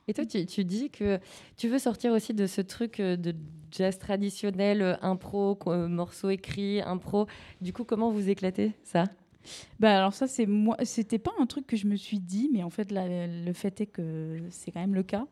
Et 0.06 0.12
toi, 0.12 0.24
tu, 0.24 0.44
tu, 0.46 0.64
dis 0.64 0.90
que 0.90 1.18
tu 1.56 1.66
veux 1.66 1.80
sortir 1.80 2.12
aussi 2.12 2.32
de 2.32 2.46
ce 2.46 2.60
truc 2.60 3.00
euh, 3.00 3.16
de 3.16 3.34
jazz 3.72 3.98
traditionnel, 3.98 4.82
euh, 4.82 4.94
impro, 5.00 5.58
morceau 5.88 6.28
écrit, 6.28 6.80
impro. 6.82 7.26
Du 7.60 7.72
coup, 7.72 7.84
comment 7.84 8.10
vous 8.10 8.28
éclatez 8.28 8.72
ça? 8.84 9.04
Bah 9.78 9.96
alors 9.96 10.12
ça 10.12 10.26
c'est 10.26 10.44
moi 10.46 10.76
c'était 10.82 11.20
pas 11.20 11.30
un 11.38 11.46
truc 11.46 11.68
que 11.68 11.76
je 11.76 11.86
me 11.86 11.94
suis 11.94 12.18
dit 12.18 12.50
mais 12.52 12.64
en 12.64 12.70
fait 12.70 12.88
le 12.90 13.52
fait 13.52 13.80
est 13.80 13.86
que 13.86 14.42
c'est 14.50 14.72
quand 14.72 14.80
même 14.80 14.96
le 14.96 15.04
cas 15.04 15.24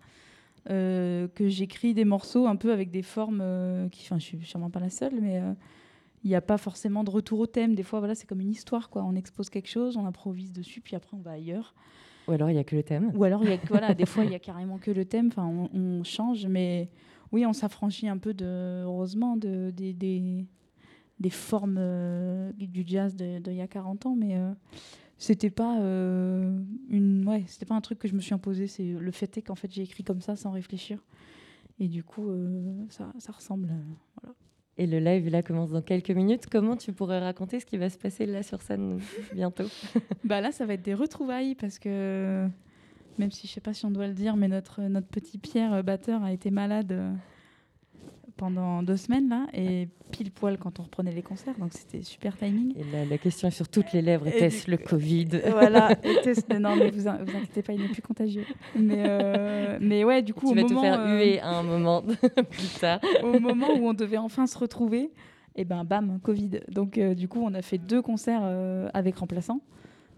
euh, 0.70 1.28
que 1.34 1.48
j'écris 1.48 1.92
des 1.92 2.06
morceaux 2.06 2.46
un 2.46 2.56
peu 2.56 2.72
avec 2.72 2.90
des 2.90 3.02
formes 3.02 3.40
euh, 3.42 3.88
qui, 3.90 4.06
enfin, 4.06 4.18
je 4.18 4.24
suis 4.24 4.44
sûrement 4.44 4.70
pas 4.70 4.80
la 4.80 4.88
seule, 4.88 5.20
mais 5.20 5.38
euh, 5.38 5.52
il 6.24 6.30
n'y 6.30 6.36
a 6.36 6.40
pas 6.40 6.56
forcément 6.56 7.04
de 7.04 7.10
retour 7.10 7.40
au 7.40 7.46
thème. 7.46 7.74
Des 7.74 7.82
fois, 7.82 7.98
voilà, 7.98 8.14
c'est 8.14 8.26
comme 8.26 8.40
une 8.40 8.50
histoire, 8.50 8.88
quoi. 8.88 9.04
On 9.04 9.14
expose 9.14 9.50
quelque 9.50 9.68
chose, 9.68 9.98
on 9.98 10.06
improvise 10.06 10.52
dessus, 10.52 10.80
puis 10.80 10.96
après 10.96 11.16
on 11.16 11.20
va 11.20 11.32
ailleurs. 11.32 11.74
Ou 12.28 12.32
alors 12.32 12.48
il 12.48 12.56
y 12.56 12.58
a 12.58 12.64
que 12.64 12.74
le 12.74 12.82
thème. 12.82 13.12
Ou 13.14 13.24
alors 13.24 13.44
il 13.44 13.50
y 13.50 13.52
a 13.52 13.58
voilà, 13.68 13.92
des 13.92 14.06
fois 14.06 14.24
il 14.24 14.32
y 14.32 14.34
a 14.34 14.38
carrément 14.40 14.78
que 14.78 14.90
le 14.90 15.04
thème. 15.04 15.26
Enfin, 15.26 15.46
on, 15.74 16.02
change, 16.02 16.46
mais 16.46 16.88
oui, 17.30 17.44
on 17.44 17.52
s'affranchit 17.52 18.08
un 18.08 18.16
peu 18.16 18.32
de, 18.32 18.82
heureusement, 18.84 19.36
de, 19.36 19.70
des, 19.70 19.92
des, 19.92 20.46
des 21.20 21.30
formes 21.30 21.78
du 22.56 22.84
jazz 22.86 23.14
d'il 23.14 23.42
de, 23.42 23.52
y 23.52 23.60
a 23.60 23.68
40 23.68 24.06
ans, 24.06 24.16
mais 24.16 24.38
c'était 25.18 25.50
pas 25.50 25.80
euh, 25.80 26.58
une 26.88 27.26
ouais 27.28 27.44
c'était 27.46 27.66
pas 27.66 27.74
un 27.74 27.80
truc 27.80 27.98
que 27.98 28.08
je 28.08 28.14
me 28.14 28.20
suis 28.20 28.34
imposé 28.34 28.66
c'est 28.66 28.84
le 28.84 29.10
fait 29.10 29.36
est 29.38 29.42
qu'en 29.42 29.54
fait 29.54 29.72
j'ai 29.72 29.82
écrit 29.82 30.04
comme 30.04 30.20
ça 30.20 30.36
sans 30.36 30.50
réfléchir. 30.50 30.98
Et 31.80 31.88
du 31.88 32.04
coup 32.04 32.30
euh, 32.30 32.84
ça, 32.88 33.12
ça, 33.18 33.32
ressemble 33.32 33.68
euh, 33.70 33.94
voilà. 34.22 34.34
et 34.78 34.86
le 34.86 35.00
live 35.00 35.28
là 35.28 35.42
commence 35.42 35.70
dans 35.70 35.82
quelques 35.82 36.10
minutes. 36.10 36.46
Comment 36.50 36.76
tu 36.76 36.92
pourrais 36.92 37.18
raconter 37.18 37.58
ce 37.58 37.66
qui 37.66 37.76
va 37.76 37.90
se 37.90 37.98
passer 37.98 38.26
là 38.26 38.42
sur 38.42 38.62
scène 38.62 39.00
bientôt? 39.34 39.64
Bah 40.24 40.40
là 40.40 40.52
ça 40.52 40.66
va 40.66 40.74
être 40.74 40.84
des 40.84 40.94
retrouvailles 40.94 41.54
parce 41.54 41.78
que 41.78 42.46
même 43.18 43.30
si 43.30 43.46
je 43.46 43.52
sais 43.52 43.60
pas 43.60 43.74
si 43.74 43.84
on 43.86 43.90
doit 43.90 44.06
le 44.06 44.14
dire 44.14 44.36
mais 44.36 44.48
notre 44.48 44.82
notre 44.82 45.08
petit 45.08 45.38
Pierre 45.38 45.82
batteur 45.82 46.22
a 46.22 46.32
été 46.32 46.50
malade 46.50 47.16
pendant 48.36 48.82
deux 48.82 48.96
semaines 48.96 49.28
là, 49.28 49.46
et 49.52 49.88
pile 50.10 50.30
poil 50.30 50.58
quand 50.58 50.80
on 50.80 50.84
reprenait 50.84 51.12
les 51.12 51.22
concerts, 51.22 51.54
donc 51.58 51.72
c'était 51.72 52.02
super 52.02 52.36
timing. 52.36 52.74
Et 52.76 53.06
la, 53.06 53.18
question 53.18 53.48
est 53.48 53.52
sur 53.52 53.68
toutes 53.68 53.92
les 53.92 54.02
lèvres 54.02 54.26
était-ce 54.26 54.70
le 54.70 54.76
Covid 54.76 55.28
Voilà, 55.50 55.90
non 56.60 56.76
mais 56.76 56.90
vous, 56.90 57.02
vous 57.02 57.08
inquiétez 57.08 57.62
pas, 57.62 57.72
il 57.72 57.80
n'est 57.80 57.88
plus 57.88 58.02
contagieux. 58.02 58.44
Mais, 58.76 59.04
euh, 59.06 59.78
mais 59.80 60.04
ouais, 60.04 60.22
du 60.22 60.34
coup, 60.34 60.46
tu 60.46 60.52
au 60.52 60.54
vas 60.54 60.62
moment, 60.62 60.80
te 60.80 60.86
faire 60.86 61.00
euh, 61.00 61.18
huer 61.18 61.40
à 61.40 61.50
un 61.50 61.62
moment 61.62 62.02
plus 62.50 62.80
tard. 62.80 63.00
Au 63.22 63.38
moment 63.38 63.68
où 63.74 63.88
on 63.88 63.94
devait 63.94 64.18
enfin 64.18 64.46
se 64.46 64.58
retrouver, 64.58 65.10
et 65.56 65.64
ben 65.64 65.84
bam, 65.84 66.18
Covid. 66.22 66.60
Donc 66.68 66.98
euh, 66.98 67.14
du 67.14 67.28
coup, 67.28 67.40
on 67.42 67.54
a 67.54 67.62
fait 67.62 67.78
deux 67.78 68.02
concerts 68.02 68.42
avec 68.94 69.16
remplaçants, 69.16 69.60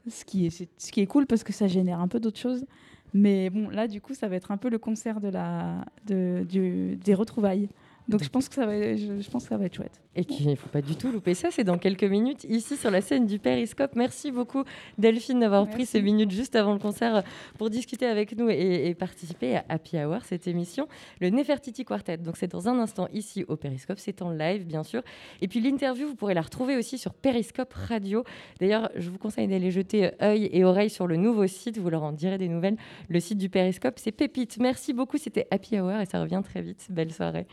ce 0.09 0.25
qui 0.25 0.47
est, 0.47 0.69
ce 0.79 0.93
qui 0.93 1.01
est 1.01 1.07
cool 1.07 1.27
parce 1.27 1.45
que 1.45 1.53
ça 1.53 1.67
génère 1.67 2.01
un 2.01 2.09
peu 2.09 2.21
d'autres 2.21 2.41
choses. 2.41 2.67
Mais 3.15 3.51
bon, 3.51 3.71
là, 3.71 3.89
du 3.89 4.01
coup, 4.01 4.15
ça 4.15 4.29
va 4.29 4.37
être 4.37 4.51
un 4.51 4.57
peu 4.57 4.69
le 4.69 4.79
concert 4.79 5.21
de 5.21 5.29
la, 5.29 5.85
de, 6.07 6.45
du, 6.49 6.97
des 6.97 7.15
retrouvailles. 7.15 7.69
Donc 8.09 8.23
je 8.23 8.29
pense 8.29 8.49
que 8.49 8.55
ça 8.55 8.67
va, 8.67 8.97
je, 8.97 9.29
pense 9.31 9.45
que 9.45 9.49
ça 9.49 9.57
va 9.57 9.65
être 9.65 9.75
chouette. 9.75 10.01
Et 10.15 10.25
qu'il 10.25 10.49
ne 10.49 10.55
faut 10.55 10.69
pas 10.69 10.81
du 10.81 10.95
tout 10.97 11.11
louper 11.11 11.35
ça, 11.35 11.51
c'est 11.51 11.65
dans 11.65 11.77
quelques 11.77 12.05
minutes 12.05 12.45
ici 12.45 12.77
sur 12.77 12.91
la 12.91 13.01
scène 13.01 13.27
du 13.27 13.39
Périscope. 13.39 13.97
Merci 13.97 14.31
beaucoup 14.31 14.63
Delphine 14.97 15.41
d'avoir 15.41 15.69
pris 15.69 15.87
ces 15.87 16.01
minutes 16.01 16.31
juste 16.31 16.55
avant 16.55 16.73
le 16.73 16.79
concert 16.79 17.25
pour 17.59 17.69
discuter 17.69 18.07
avec 18.07 18.37
nous 18.37 18.49
et, 18.49 18.95
participer 18.95 19.57
à 19.57 19.65
Happy 19.69 19.99
Hour, 19.99 20.25
cette 20.25 20.47
émission, 20.47 20.87
le 21.21 21.31
Nefertiti 21.31 21.85
Quartet. 21.85 22.19
Donc 22.19 22.37
c'est 22.37 22.47
dans 22.51 22.69
un 22.69 22.79
instant 22.79 23.09
ici 23.13 23.45
au 23.49 23.57
Périscope, 23.57 23.99
c'est 23.99 24.23
en 24.23 24.31
live 24.31 24.65
bien 24.65 24.85
sûr. 24.85 25.03
Et 25.41 25.49
puis 25.49 25.61
l'interview, 25.61 26.07
vous 26.07 26.15
pourrez 26.15 26.35
la 26.35 26.43
retrouver 26.43 26.77
aussi 26.77 26.99
sur 26.99 27.13
Périscope 27.13 27.73
Radio. 27.75 28.25
D'ailleurs, 28.61 28.89
je 28.95 29.11
vous 29.11 29.19
conseille 29.19 29.49
d'aller 29.49 29.73
jeter 29.73 30.13
œil 30.23 30.49
et 30.53 30.65
oreille 30.65 30.91
sur 30.91 31.07
le 31.07 31.17
nouveau 31.17 31.47
site, 31.47 31.79
vous 31.79 31.91
leur 31.91 32.05
en 32.05 32.13
direz 32.13 32.39
des 32.39 32.49
nouvelles. 32.49 32.77
Le 33.09 33.19
site 33.19 33.39
du 33.39 33.51
Périscope, 33.51 33.99
c'est 33.99 34.13
Pépite. 34.13 34.59
Merci 34.61 34.93
beaucoup, 34.93 35.19
c'était 35.19 35.47
Happy 35.51 35.79
Hour 35.81 36.01
et 36.01 36.07
ça 36.07 36.21
revient 36.21 36.43
très 36.45 36.63
vite. 36.63 36.87
Belle 36.91 37.13
soirée. 37.13 37.47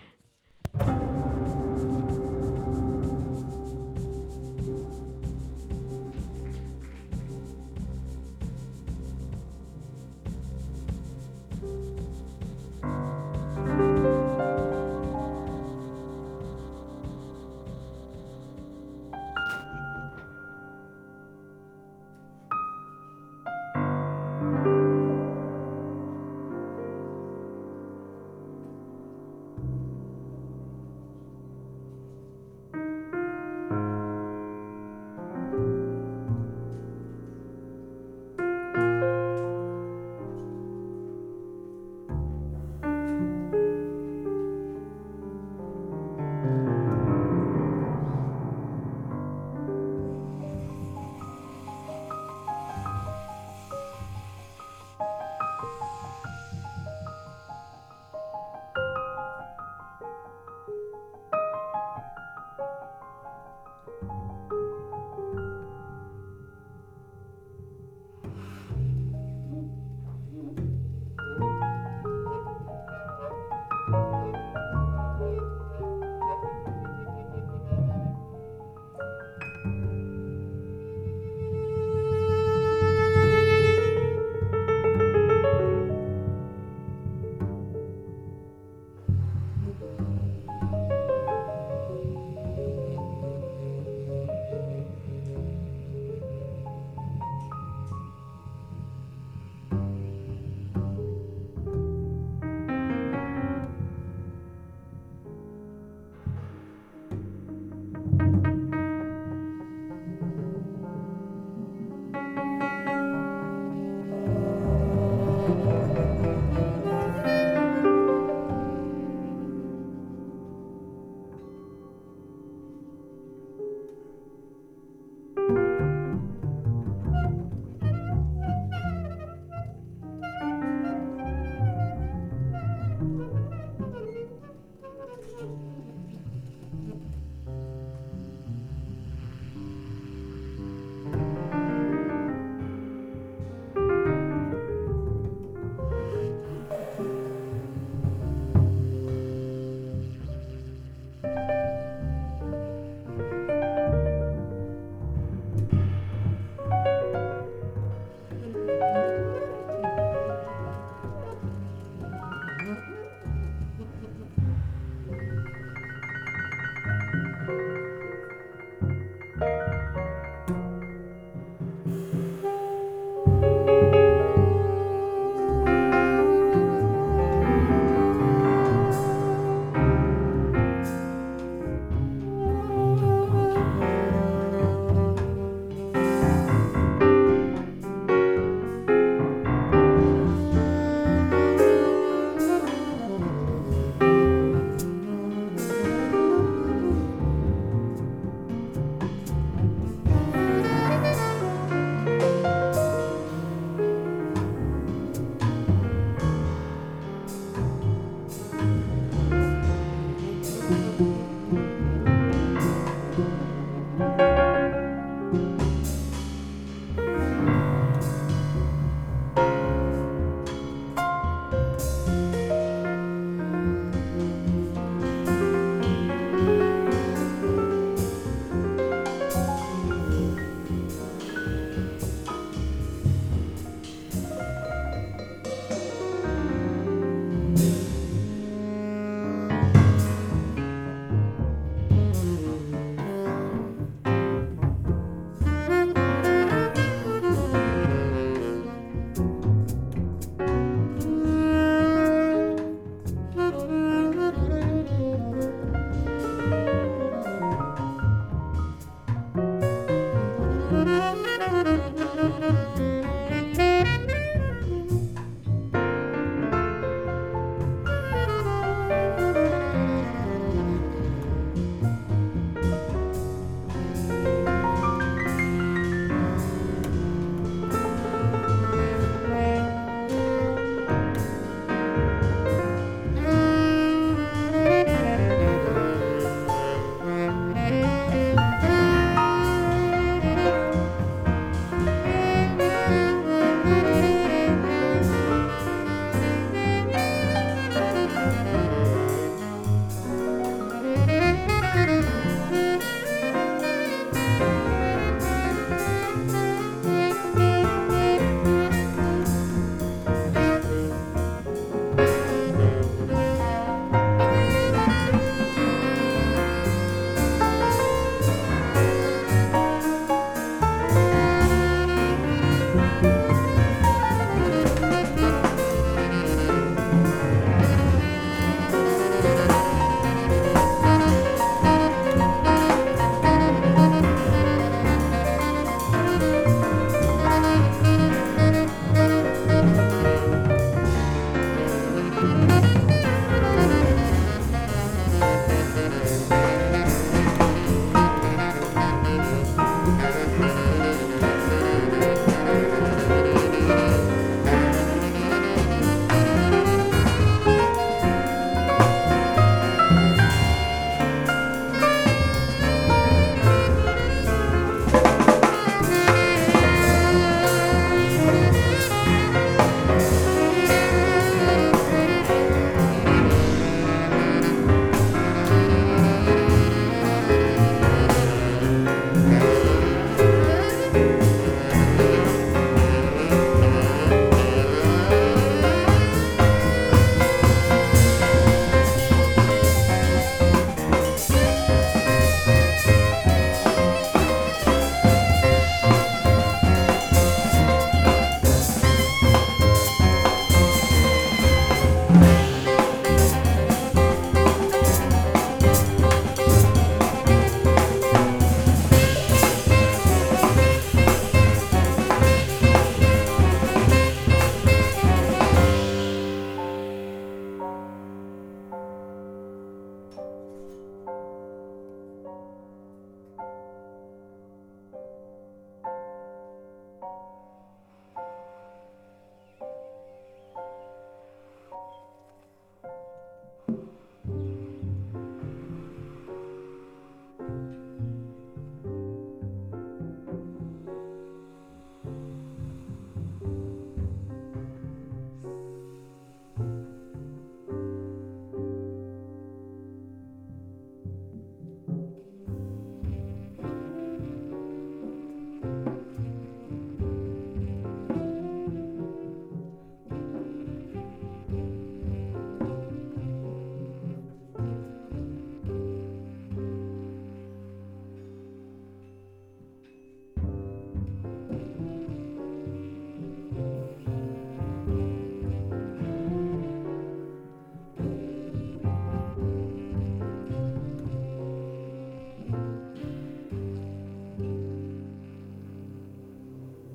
Thank 0.75 1.27
you. 1.27 1.32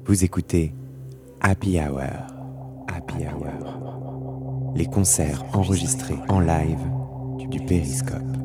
Vous 0.09 0.25
écoutez 0.25 0.73
Happy 1.43 1.79
Hour. 1.79 2.01
Happy 2.89 3.27
Hour. 3.27 4.73
Les 4.75 4.87
concerts 4.87 5.45
enregistrés 5.53 6.17
en 6.31 6.41
live 6.41 6.81
du 7.51 7.61
Périscope. 7.61 8.38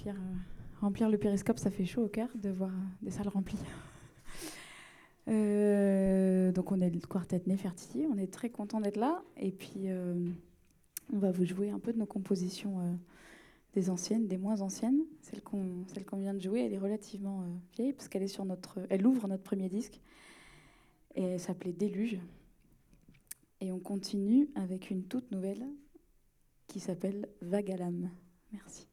Remplir, 0.00 0.14
euh, 0.14 0.80
remplir 0.80 1.08
le 1.10 1.18
périscope. 1.18 1.58
Ça 1.58 1.70
fait 1.70 1.84
chaud 1.84 2.04
au 2.04 2.08
cœur 2.08 2.28
de 2.34 2.50
voir 2.50 2.72
des 3.02 3.10
salles 3.10 3.28
remplies. 3.28 3.58
Euh, 5.28 6.50
donc 6.50 6.72
on 6.72 6.80
est 6.80 6.90
le 6.90 6.98
quartet 6.98 7.40
Nefertiti, 7.46 8.04
on 8.10 8.16
est 8.16 8.32
très 8.32 8.50
content 8.50 8.80
d'être 8.80 8.96
là. 8.96 9.22
Et 9.36 9.52
puis 9.52 9.86
on 11.12 11.18
va 11.18 11.30
vous 11.30 11.44
jouer 11.44 11.70
un 11.70 11.78
peu 11.78 11.92
de 11.92 11.98
nos 11.98 12.06
compositions 12.06 12.98
des 13.74 13.90
anciennes, 13.90 14.26
des 14.26 14.38
moins 14.38 14.60
anciennes. 14.62 15.04
Celle 15.20 15.42
qu'on 15.42 15.84
qu'on 16.08 16.16
vient 16.16 16.34
de 16.34 16.40
jouer, 16.40 16.64
elle 16.64 16.72
est 16.72 16.78
relativement 16.78 17.44
vieille 17.76 17.92
parce 17.92 18.08
qu'elle 18.08 18.24
est 18.24 18.28
sur 18.28 18.44
notre, 18.44 18.80
elle 18.88 19.06
ouvre 19.06 19.28
notre 19.28 19.44
premier 19.44 19.68
disque 19.68 20.00
et 21.14 21.22
elle 21.22 21.40
s'appelait 21.40 21.74
Déluge. 21.74 22.18
Et 23.60 23.70
on 23.70 23.78
continue 23.78 24.48
avec 24.56 24.90
une 24.90 25.04
toute 25.04 25.30
nouvelle 25.30 25.64
qui 26.66 26.80
s'appelle 26.80 27.28
Vagalam. 27.40 28.10
Merci. 28.52 28.89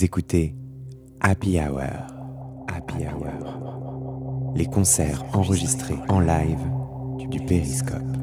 Écoutez 0.00 0.54
Happy 1.20 1.58
Hour. 1.58 1.80
Happy 2.68 3.04
Hour. 3.04 4.52
Les 4.54 4.66
concerts 4.66 5.24
enregistrés 5.32 5.98
en 6.08 6.20
live 6.20 6.60
du 7.30 7.40
Périscope. 7.40 8.17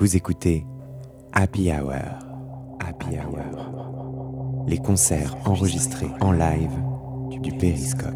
Vous 0.00 0.16
écoutez 0.16 0.64
Happy 1.34 1.70
Hour. 1.70 1.92
Happy 2.80 3.18
Hour. 3.18 4.64
Les 4.66 4.78
concerts 4.78 5.36
enregistrés 5.44 6.08
en 6.22 6.32
live 6.32 6.72
du 7.42 7.52
Périscope. 7.52 8.14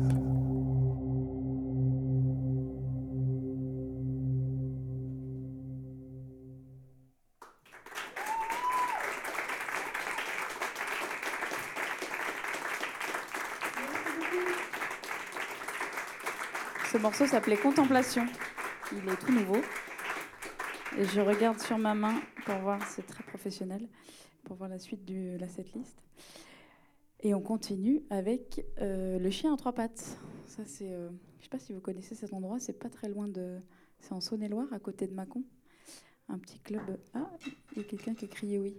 Ce 16.91 16.97
morceau 16.97 17.26
s'appelait 17.26 17.59
Contemplation. 17.59 18.24
Il 18.91 19.07
est 19.07 19.16
tout 19.16 19.32
nouveau. 19.32 19.61
Je 20.97 21.21
regarde 21.21 21.59
sur 21.59 21.77
ma 21.77 21.93
main 21.93 22.21
pour 22.47 22.55
voir, 22.59 22.81
c'est 22.89 23.05
très 23.05 23.25
professionnel, 23.25 23.89
pour 24.45 24.55
voir 24.55 24.69
la 24.69 24.79
suite 24.79 25.05
de 25.05 25.37
la 25.39 25.49
setlist. 25.49 25.97
Et 27.21 27.35
on 27.35 27.41
continue 27.41 28.03
avec 28.11 28.65
euh, 28.81 29.19
le 29.19 29.31
chien 29.31 29.53
à 29.53 29.57
trois 29.57 29.73
pattes. 29.73 30.17
Ça, 30.47 30.63
c'est, 30.65 30.93
euh, 30.93 31.09
je 31.09 31.39
ne 31.39 31.43
sais 31.43 31.49
pas 31.49 31.59
si 31.59 31.73
vous 31.73 31.81
connaissez 31.81 32.15
cet 32.15 32.33
endroit, 32.33 32.61
c'est 32.61 32.79
pas 32.79 32.89
très 32.89 33.09
loin 33.09 33.27
de, 33.27 33.59
c'est 33.99 34.13
en 34.13 34.21
Saône-et-Loire, 34.21 34.73
à 34.73 34.79
côté 34.79 35.09
de 35.09 35.15
Mâcon, 35.15 35.43
un 36.29 36.39
petit 36.39 36.61
club. 36.61 36.83
Ah, 37.13 37.29
il 37.73 37.79
y 37.79 37.85
a 37.85 37.89
quelqu'un 37.89 38.15
qui 38.15 38.27
a 38.27 38.29
crié 38.29 38.61
oui. 38.61 38.77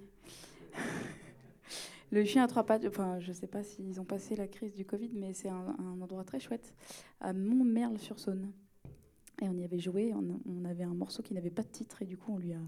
le 2.11 2.23
chien 2.23 2.45
à 2.45 2.47
trois 2.47 2.65
pattes. 2.65 2.85
Enfin, 2.85 3.19
je 3.19 3.27
ne 3.27 3.33
sais 3.35 3.47
pas 3.47 3.61
s'ils 3.61 3.99
ont 3.99 4.05
passé 4.05 4.37
la 4.37 4.47
crise 4.47 4.73
du 4.73 4.85
Covid, 4.85 5.11
mais 5.15 5.33
c'est 5.33 5.49
un, 5.49 5.75
un 5.79 5.99
endroit 5.99 6.23
très 6.23 6.39
chouette, 6.39 6.73
à 7.19 7.33
Montmerle-sur-Saône. 7.33 8.53
Et 9.41 9.49
on 9.49 9.53
y 9.53 9.63
avait 9.63 9.79
joué, 9.79 10.13
on, 10.13 10.65
avait 10.65 10.83
un 10.83 10.93
morceau 10.93 11.21
qui 11.21 11.33
n'avait 11.33 11.49
pas 11.49 11.63
de 11.63 11.67
titre, 11.67 12.01
et 12.01 12.05
du 12.05 12.17
coup, 12.17 12.33
on 12.33 12.37
lui 12.37 12.53
a 12.53 12.61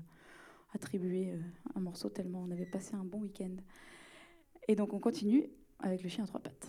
attribué 0.73 1.31
euh, 1.31 1.39
un 1.75 1.79
morceau 1.79 2.09
tellement 2.09 2.43
on 2.43 2.51
avait 2.51 2.65
passé 2.65 2.95
un 2.95 3.05
bon 3.05 3.21
week-end. 3.21 3.55
Et 4.67 4.75
donc, 4.75 4.93
on 4.93 4.99
continue 4.99 5.49
avec 5.79 6.03
le 6.03 6.09
chien 6.09 6.25
à 6.25 6.27
trois 6.27 6.41
pattes. 6.41 6.67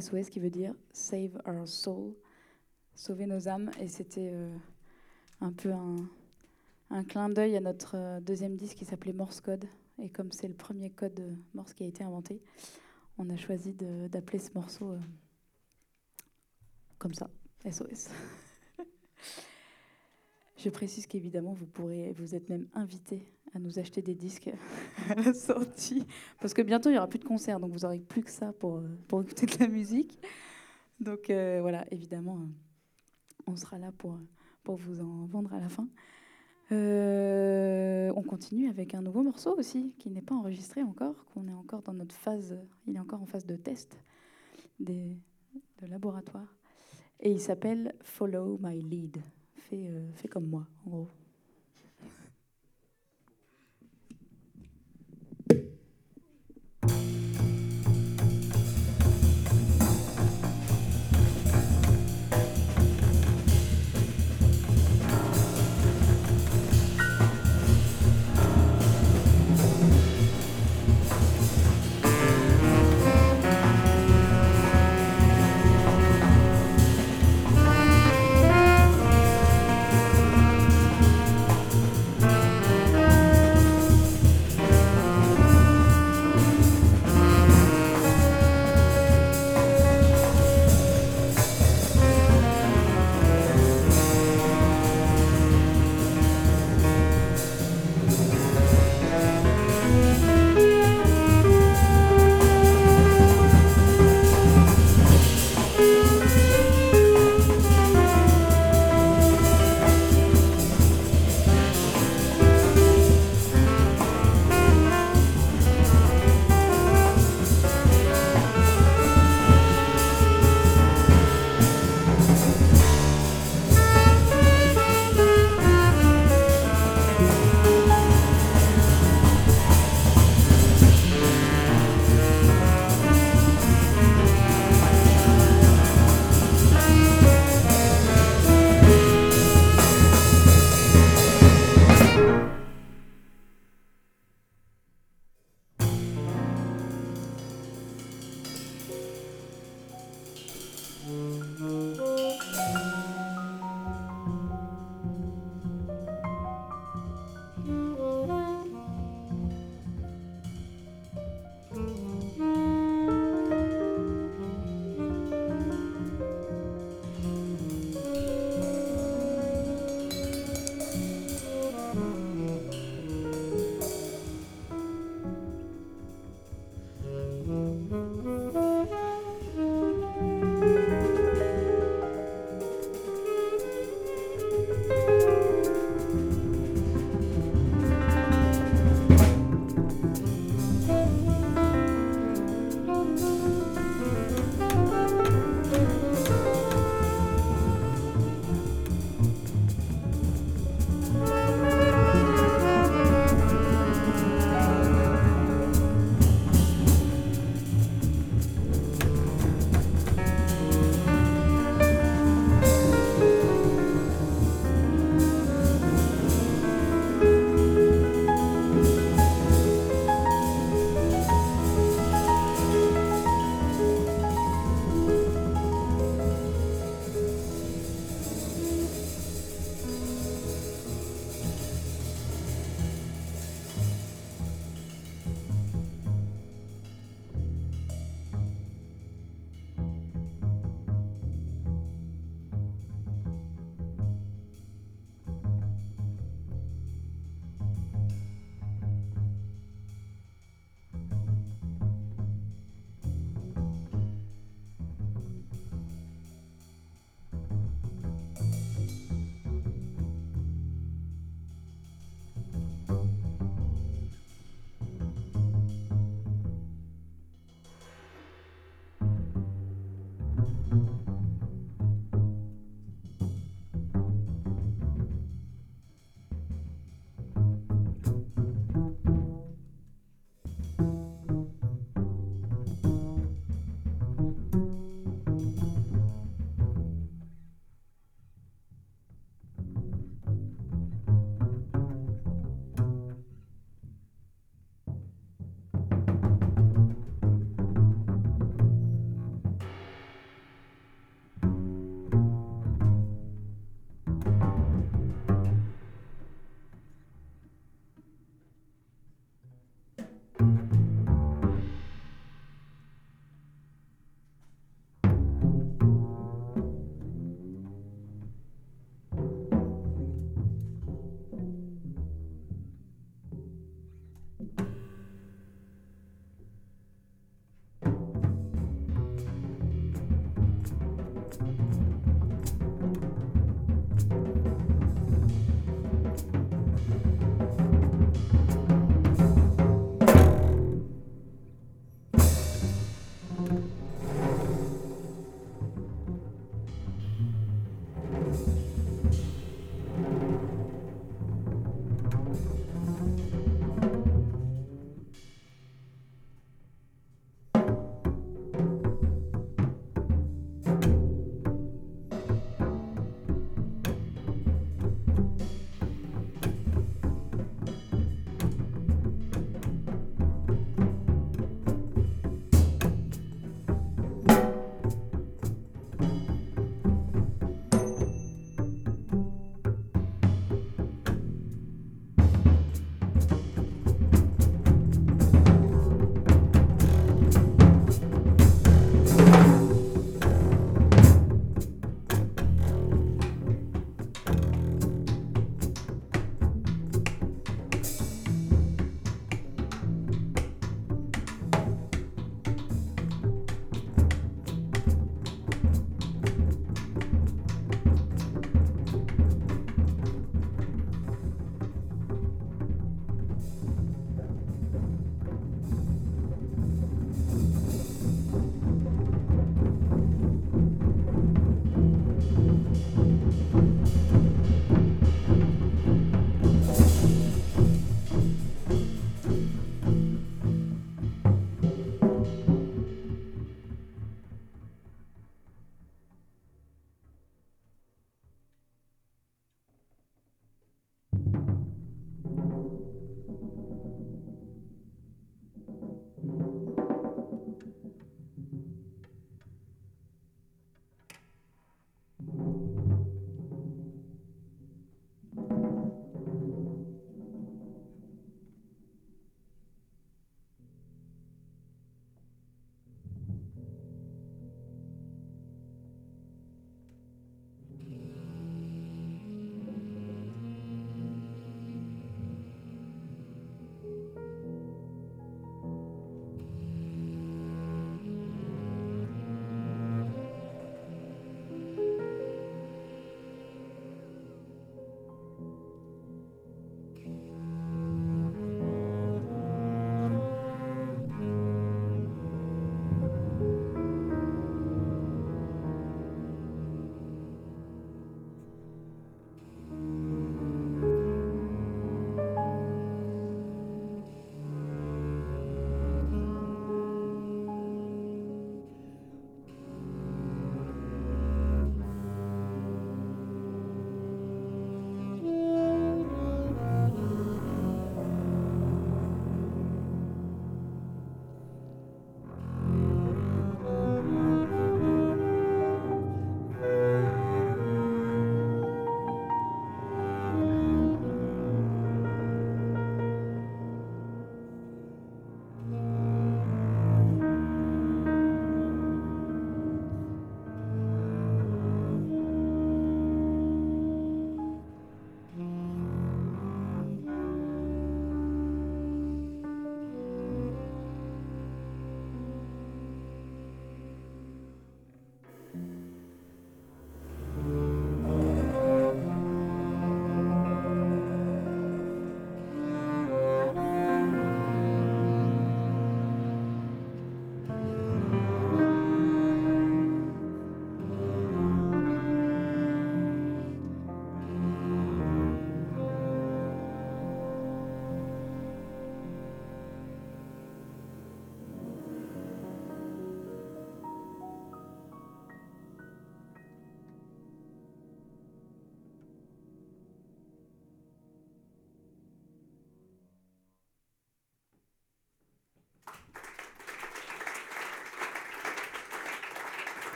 SOS 0.00 0.30
qui 0.30 0.40
veut 0.40 0.50
dire 0.50 0.74
Save 0.92 1.40
Our 1.46 1.68
Soul, 1.68 2.14
sauver 2.94 3.26
nos 3.26 3.48
âmes. 3.48 3.70
Et 3.80 3.88
c'était 3.88 4.30
euh, 4.32 4.56
un 5.40 5.52
peu 5.52 5.72
un, 5.72 7.04
clin 7.04 7.28
d'œil 7.28 7.56
à 7.56 7.60
notre 7.60 7.96
euh, 7.96 8.20
deuxième 8.20 8.56
disque 8.56 8.76
qui 8.76 8.84
s'appelait 8.84 9.12
Morse 9.12 9.40
Code. 9.40 9.66
Et 9.98 10.10
comme 10.10 10.32
c'est 10.32 10.48
le 10.48 10.54
premier 10.54 10.90
code 10.90 11.36
Morse 11.54 11.72
qui 11.72 11.84
a 11.84 11.86
été 11.86 12.02
inventé, 12.02 12.42
on 13.16 13.30
a 13.30 13.36
choisi 13.36 13.72
d'appeler 13.72 14.40
ce 14.40 14.50
morceau 14.54 14.90
euh, 14.90 14.98
comme 16.98 17.14
ça, 17.14 17.30
SOS. 17.70 18.10
Je 20.56 20.68
précise 20.70 21.06
qu'évidemment, 21.06 21.52
vous 21.52 21.66
pourrez, 21.66 22.12
vous 22.12 22.34
êtes 22.34 22.48
même 22.48 22.66
invité 22.74 23.24
à 23.54 23.60
nous 23.60 23.78
acheter 23.78 24.02
des 24.02 24.14
disques 24.14 24.50
à 25.10 25.14
la 25.22 25.34
sortie, 25.34 26.04
parce 26.40 26.54
que 26.54 26.62
bientôt 26.62 26.88
il 26.88 26.92
n'y 26.92 26.98
aura 26.98 27.08
plus 27.08 27.18
de 27.18 27.24
concerts, 27.24 27.60
donc 27.60 27.72
vous 27.72 27.80
n'aurez 27.80 28.00
plus 28.00 28.22
que 28.22 28.30
ça 28.30 28.52
pour, 28.52 28.76
euh, 28.76 28.98
pour 29.08 29.22
écouter 29.22 29.46
de 29.46 29.56
la 29.58 29.68
musique. 29.68 30.20
Donc 31.00 31.30
euh, 31.30 31.58
voilà, 31.60 31.84
évidemment, 31.90 32.40
on 33.46 33.56
sera 33.56 33.78
là 33.78 33.92
pour, 33.92 34.18
pour 34.62 34.76
vous 34.76 35.00
en 35.00 35.26
vendre 35.26 35.52
à 35.52 35.60
la 35.60 35.68
fin. 35.68 35.88
on 36.70 38.22
continue 38.22 38.68
avec 38.68 38.94
un 38.94 39.02
nouveau 39.02 39.22
morceau 39.22 39.56
aussi, 39.58 39.94
qui 39.98 40.10
n'est 40.10 40.22
pas 40.22 40.34
enregistré 40.34 40.82
encore, 40.82 41.24
qu'on 41.26 41.46
est 41.48 41.52
encore 41.52 41.82
dans 41.82 41.94
notre 41.94 42.14
phase, 42.14 42.56
il 42.86 42.96
est 42.96 43.00
encore 43.00 43.22
en 43.22 43.26
phase 43.26 43.46
de 43.46 43.56
test 43.56 43.96
de 44.78 45.16
laboratoire. 45.82 46.54
Et 47.20 47.30
il 47.30 47.40
s'appelle 47.40 47.94
Follow 48.02 48.58
My 48.60 48.80
Lead. 48.80 49.22
Fais, 49.56 49.86
euh, 49.86 50.10
fais 50.14 50.28
comme 50.28 50.46
moi, 50.46 50.66
en 50.86 50.90
gros. 50.90 51.08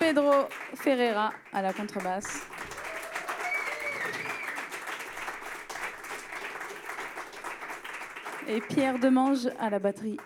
Pedro 0.00 0.48
Ferreira 0.74 1.32
à 1.52 1.62
la 1.62 1.72
contrebasse. 1.72 2.44
Et 8.48 8.60
Pierre 8.60 8.98
Demange 8.98 9.46
à 9.60 9.70
la 9.70 9.78
batterie. 9.78 10.16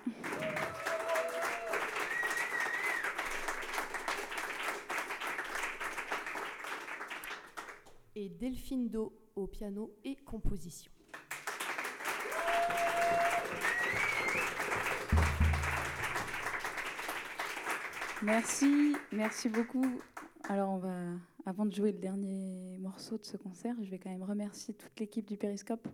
Et 8.17 8.31
Delphine 8.31 8.89
Do 8.89 9.13
au 9.37 9.47
piano 9.47 9.95
et 10.03 10.17
composition. 10.17 10.94
Merci, 18.25 18.97
merci 19.13 19.51
beaucoup. 19.51 19.85
Alors 20.45 20.71
on 20.71 20.79
va, 20.79 20.95
avant 21.45 21.67
de 21.67 21.75
jouer 21.75 21.93
le 21.93 21.99
dernier 21.99 22.79
morceau 22.79 23.19
de 23.19 23.25
ce 23.25 23.37
concert, 23.37 23.75
je 23.83 23.91
vais 23.91 23.99
quand 23.99 24.09
même 24.09 24.23
remercier 24.23 24.73
toute 24.73 24.99
l'équipe 24.99 25.27
du 25.27 25.37
Périscope 25.37 25.87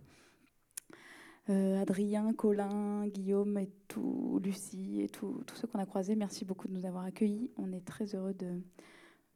Adrien, 1.49 2.31
Colin, 2.31 3.05
Guillaume 3.07 3.57
et 3.57 3.69
tout, 3.89 4.39
Lucie 4.41 5.01
et 5.01 5.09
tous 5.09 5.43
ceux 5.55 5.67
qu'on 5.67 5.79
a 5.79 5.85
croisés. 5.85 6.15
Merci 6.15 6.45
beaucoup 6.45 6.69
de 6.69 6.73
nous 6.73 6.85
avoir 6.85 7.03
accueillis. 7.03 7.51
On 7.57 7.73
est 7.73 7.83
très 7.83 8.15
heureux 8.15 8.33
de, 8.33 8.61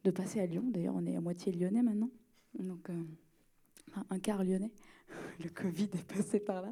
de 0.06 0.12
passer 0.12 0.40
à 0.40 0.46
Lyon. 0.46 0.64
D'ailleurs, 0.68 0.96
on 0.96 1.06
est 1.06 1.18
à 1.18 1.22
moitié 1.22 1.52
lyonnais 1.52 1.84
maintenant. 1.84 2.12
Donc, 2.58 2.90
un 4.10 4.20
quart 4.20 4.46
lyonnais. 4.46 4.72
Le 5.44 5.50
Covid 5.50 5.90
est 5.94 6.08
passé 6.08 6.40
par 6.40 6.62
là. 6.62 6.72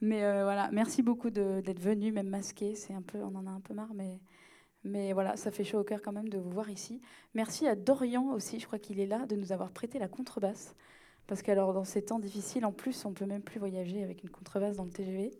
Mais 0.00 0.18
voilà, 0.42 0.70
merci 0.72 1.02
beaucoup 1.02 1.30
d'être 1.30 1.80
venu, 1.80 2.10
même 2.10 2.28
masqué. 2.28 2.74
C'est 2.74 2.94
un 2.94 3.02
peu, 3.02 3.18
on 3.18 3.36
en 3.36 3.46
a 3.46 3.50
un 3.50 3.60
peu 3.60 3.74
marre, 3.74 3.94
mais 3.94 4.18
mais 4.88 5.12
voilà, 5.12 5.36
ça 5.36 5.50
fait 5.50 5.64
chaud 5.64 5.80
au 5.80 5.84
cœur 5.84 6.02
quand 6.02 6.12
même 6.12 6.28
de 6.28 6.38
vous 6.38 6.50
voir 6.50 6.70
ici. 6.70 7.00
Merci 7.34 7.66
à 7.68 7.74
Dorian 7.74 8.32
aussi, 8.32 8.58
je 8.58 8.66
crois 8.66 8.78
qu'il 8.78 9.00
est 9.00 9.06
là, 9.06 9.26
de 9.26 9.36
nous 9.36 9.52
avoir 9.52 9.70
prêté 9.70 9.98
la 9.98 10.08
contrebasse. 10.08 10.74
Parce 11.26 11.42
qu'alors, 11.42 11.74
dans 11.74 11.84
ces 11.84 12.02
temps 12.02 12.18
difficiles, 12.18 12.64
en 12.64 12.72
plus, 12.72 13.04
on 13.04 13.12
peut 13.12 13.26
même 13.26 13.42
plus 13.42 13.58
voyager 13.58 14.02
avec 14.02 14.22
une 14.22 14.30
contrebasse 14.30 14.76
dans 14.76 14.84
le 14.84 14.90
TGV. 14.90 15.30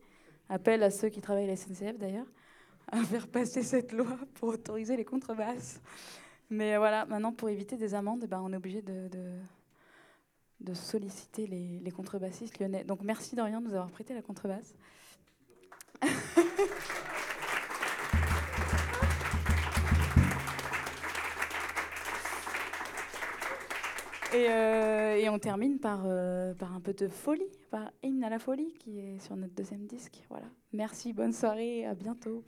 Appel 0.50 0.82
à 0.82 0.90
ceux 0.90 1.08
qui 1.08 1.20
travaillent 1.20 1.44
à 1.44 1.48
la 1.48 1.56
SNCF 1.56 1.98
d'ailleurs, 1.98 2.26
à 2.92 3.02
faire 3.02 3.26
passer 3.26 3.62
cette 3.62 3.92
loi 3.92 4.18
pour 4.34 4.50
autoriser 4.50 4.96
les 4.96 5.04
contrebasses. 5.04 5.80
Mais 6.50 6.76
voilà, 6.76 7.06
maintenant, 7.06 7.32
pour 7.32 7.48
éviter 7.48 7.76
des 7.76 7.94
amendes, 7.94 8.26
ben, 8.26 8.40
on 8.42 8.52
est 8.52 8.56
obligé 8.56 8.82
de, 8.82 9.08
de, 10.60 10.74
solliciter 10.74 11.46
les, 11.46 11.80
les 11.80 11.90
contrebassistes 11.90 12.58
lyonnais. 12.58 12.84
Donc 12.84 13.02
merci 13.02 13.34
Dorian 13.34 13.60
de 13.60 13.66
nous 13.66 13.74
avoir 13.74 13.90
prêté 13.90 14.14
la 14.14 14.22
contrebasse. 14.22 14.74
Euh, 24.34 25.14
et, 25.14 25.28
on 25.28 25.38
termine 25.38 25.78
par, 25.78 26.02
euh, 26.04 26.54
par 26.54 26.74
un 26.74 26.80
peu 26.80 26.92
de 26.92 27.08
folie, 27.08 27.50
par 27.70 27.90
Hymne 28.02 28.24
à 28.24 28.30
la 28.30 28.38
folie, 28.38 28.74
qui 28.78 29.00
est 29.00 29.18
sur 29.20 29.36
notre 29.36 29.54
deuxième 29.54 29.86
disque. 29.86 30.22
Voilà. 30.28 30.46
Merci, 30.72 31.12
bonne 31.12 31.32
soirée, 31.32 31.86
à 31.86 31.94
bientôt. 31.94 32.44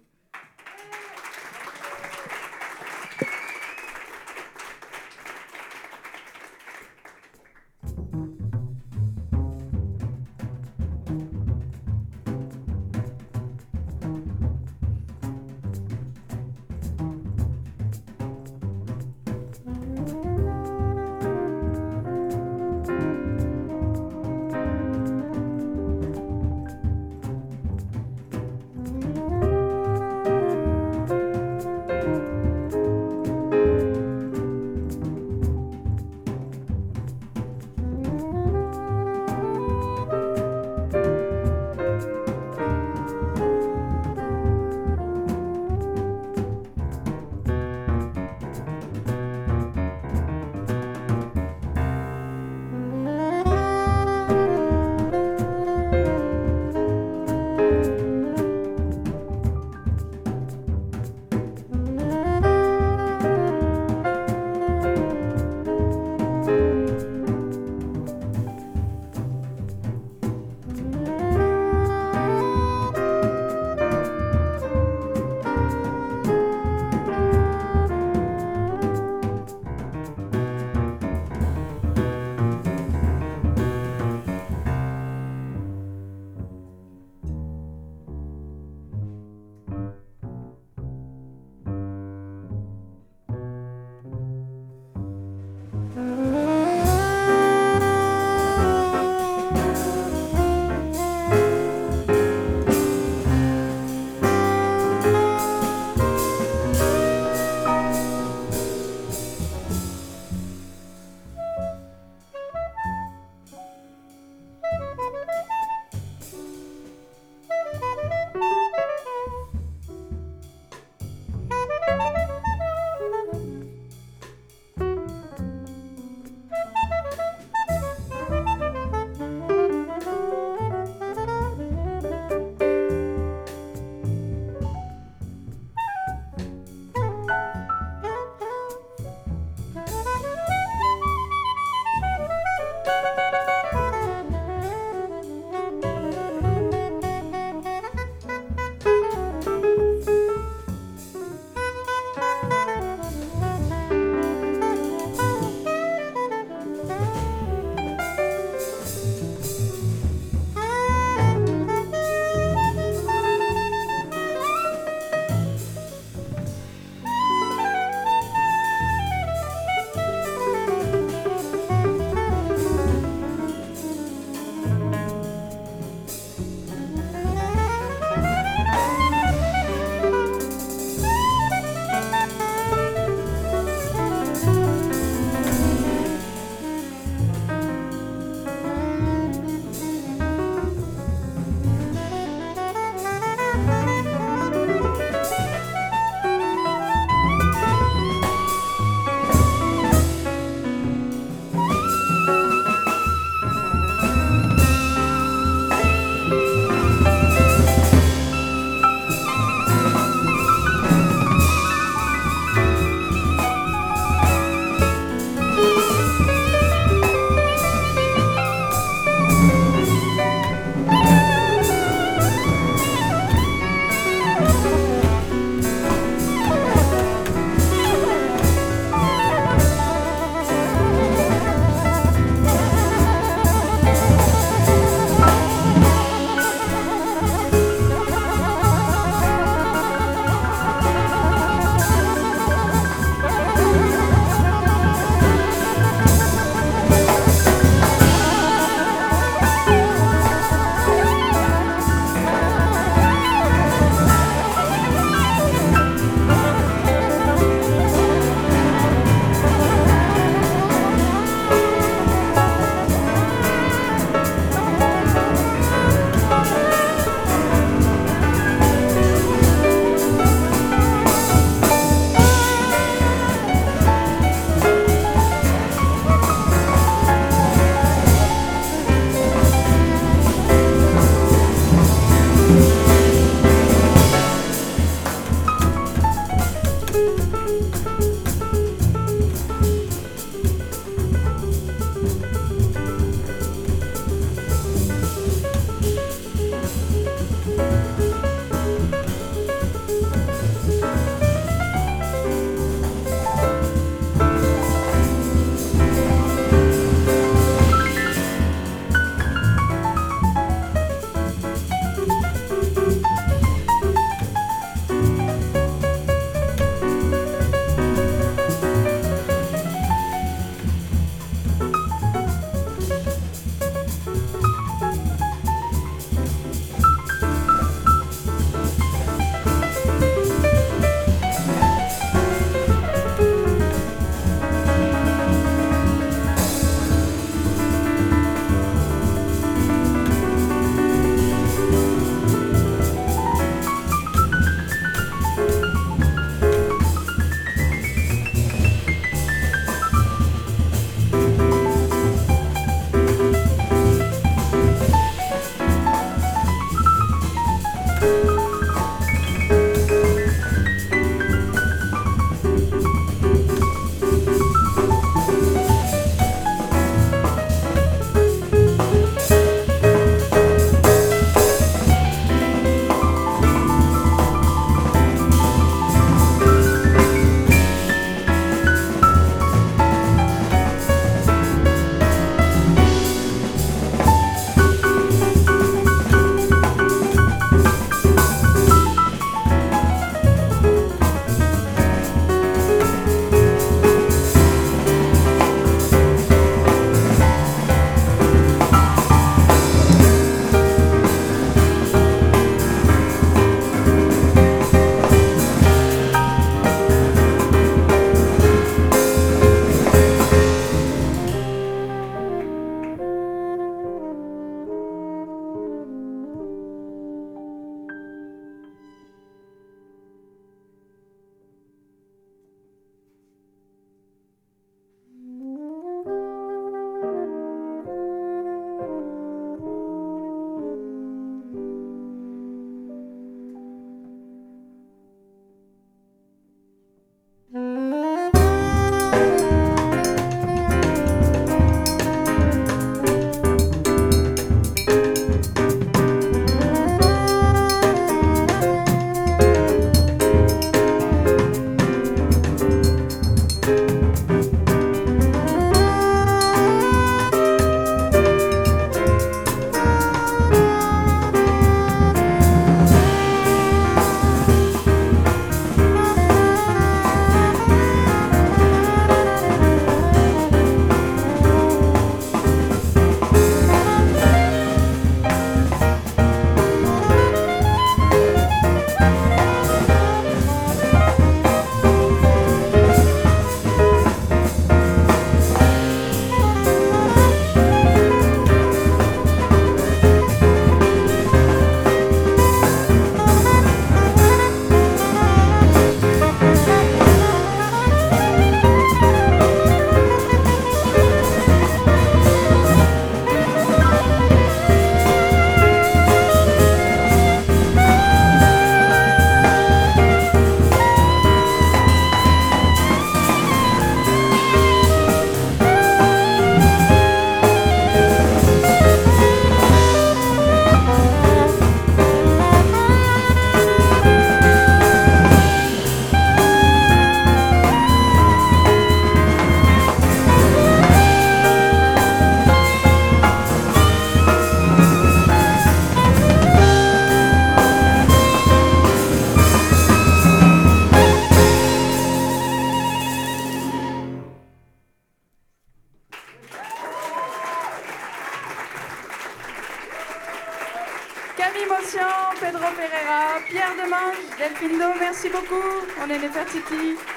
Merci 555.23 555.29
beaucoup. 555.29 555.63
On 556.03 556.09
est 556.09 556.19
Nefertiti. 556.19 557.10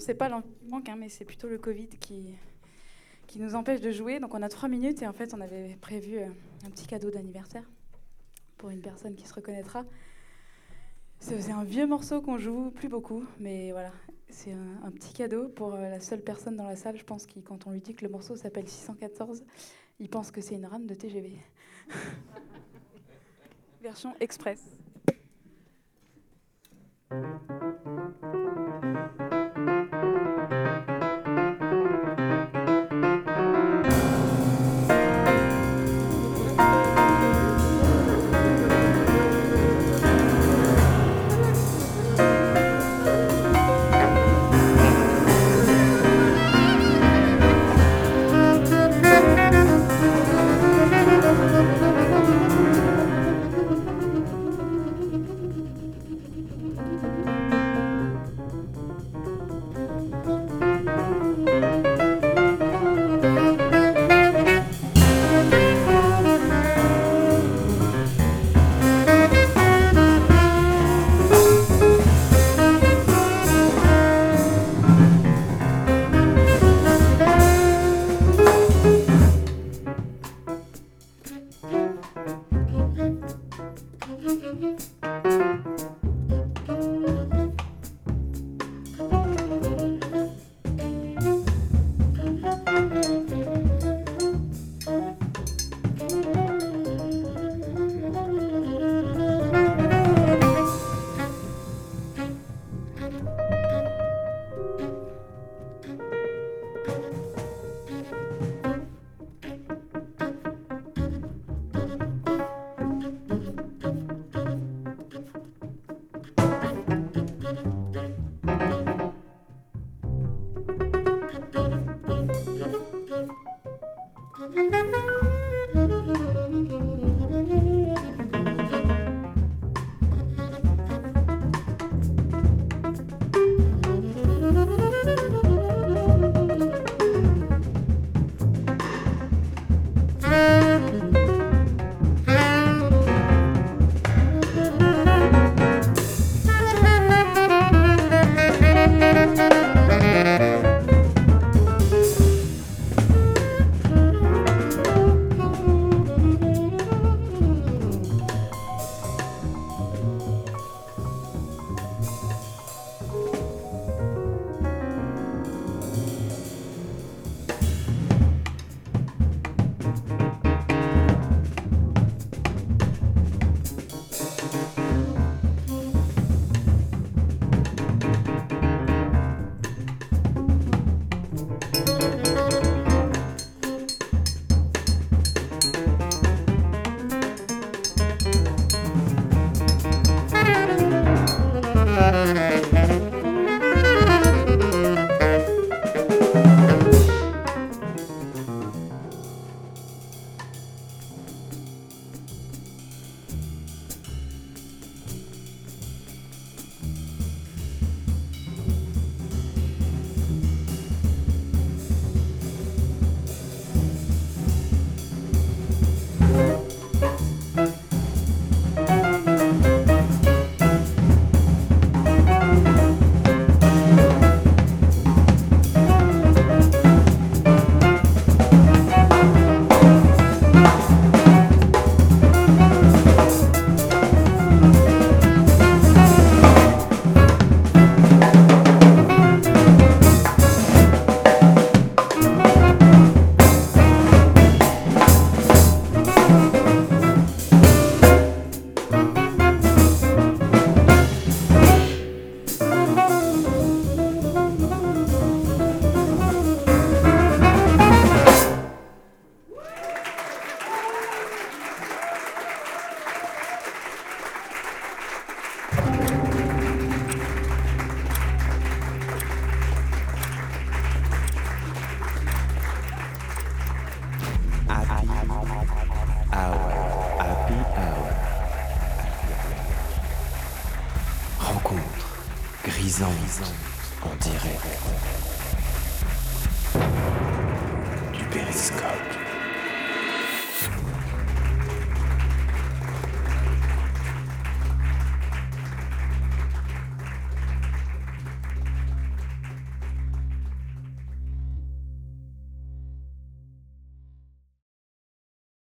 C'est 0.00 0.14
pas 0.14 0.28
l'environnement, 0.28 0.82
hein, 0.88 0.96
mais 0.98 1.08
c'est 1.08 1.24
plutôt 1.24 1.48
le 1.48 1.58
Covid 1.58 1.88
qui, 1.88 2.34
qui 3.26 3.38
nous 3.38 3.54
empêche 3.54 3.80
de 3.80 3.90
jouer. 3.90 4.20
Donc 4.20 4.34
on 4.34 4.42
a 4.42 4.48
trois 4.48 4.68
minutes 4.68 5.02
et 5.02 5.06
en 5.06 5.12
fait 5.12 5.34
on 5.34 5.40
avait 5.40 5.76
prévu 5.80 6.18
euh, 6.18 6.26
un 6.66 6.70
petit 6.70 6.86
cadeau 6.86 7.10
d'anniversaire 7.10 7.64
pour 8.56 8.70
une 8.70 8.80
personne 8.80 9.14
qui 9.14 9.26
se 9.26 9.34
reconnaîtra. 9.34 9.84
C'est 11.20 11.50
un 11.50 11.64
vieux 11.64 11.86
morceau 11.86 12.20
qu'on 12.20 12.38
joue 12.38 12.70
plus 12.70 12.88
beaucoup, 12.88 13.24
mais 13.40 13.72
voilà, 13.72 13.92
c'est 14.28 14.52
un, 14.52 14.90
petit 14.90 15.14
cadeau 15.14 15.48
pour 15.48 15.74
euh, 15.74 15.88
la 15.88 16.00
seule 16.00 16.20
personne 16.20 16.54
dans 16.54 16.66
la 16.66 16.76
salle, 16.76 16.98
je 16.98 17.04
pense, 17.04 17.24
qui, 17.24 17.42
quand 17.42 17.66
on 17.66 17.70
lui 17.70 17.80
dit 17.80 17.94
que 17.94 18.04
le 18.04 18.10
morceau 18.10 18.36
s'appelle 18.36 18.68
614, 18.68 19.42
il 20.00 20.10
pense 20.10 20.30
que 20.30 20.42
c'est 20.42 20.54
une 20.54 20.66
rame 20.66 20.86
de 20.86 20.94
TGV. 20.94 21.38
Version 23.82 24.14
express. 24.20 24.73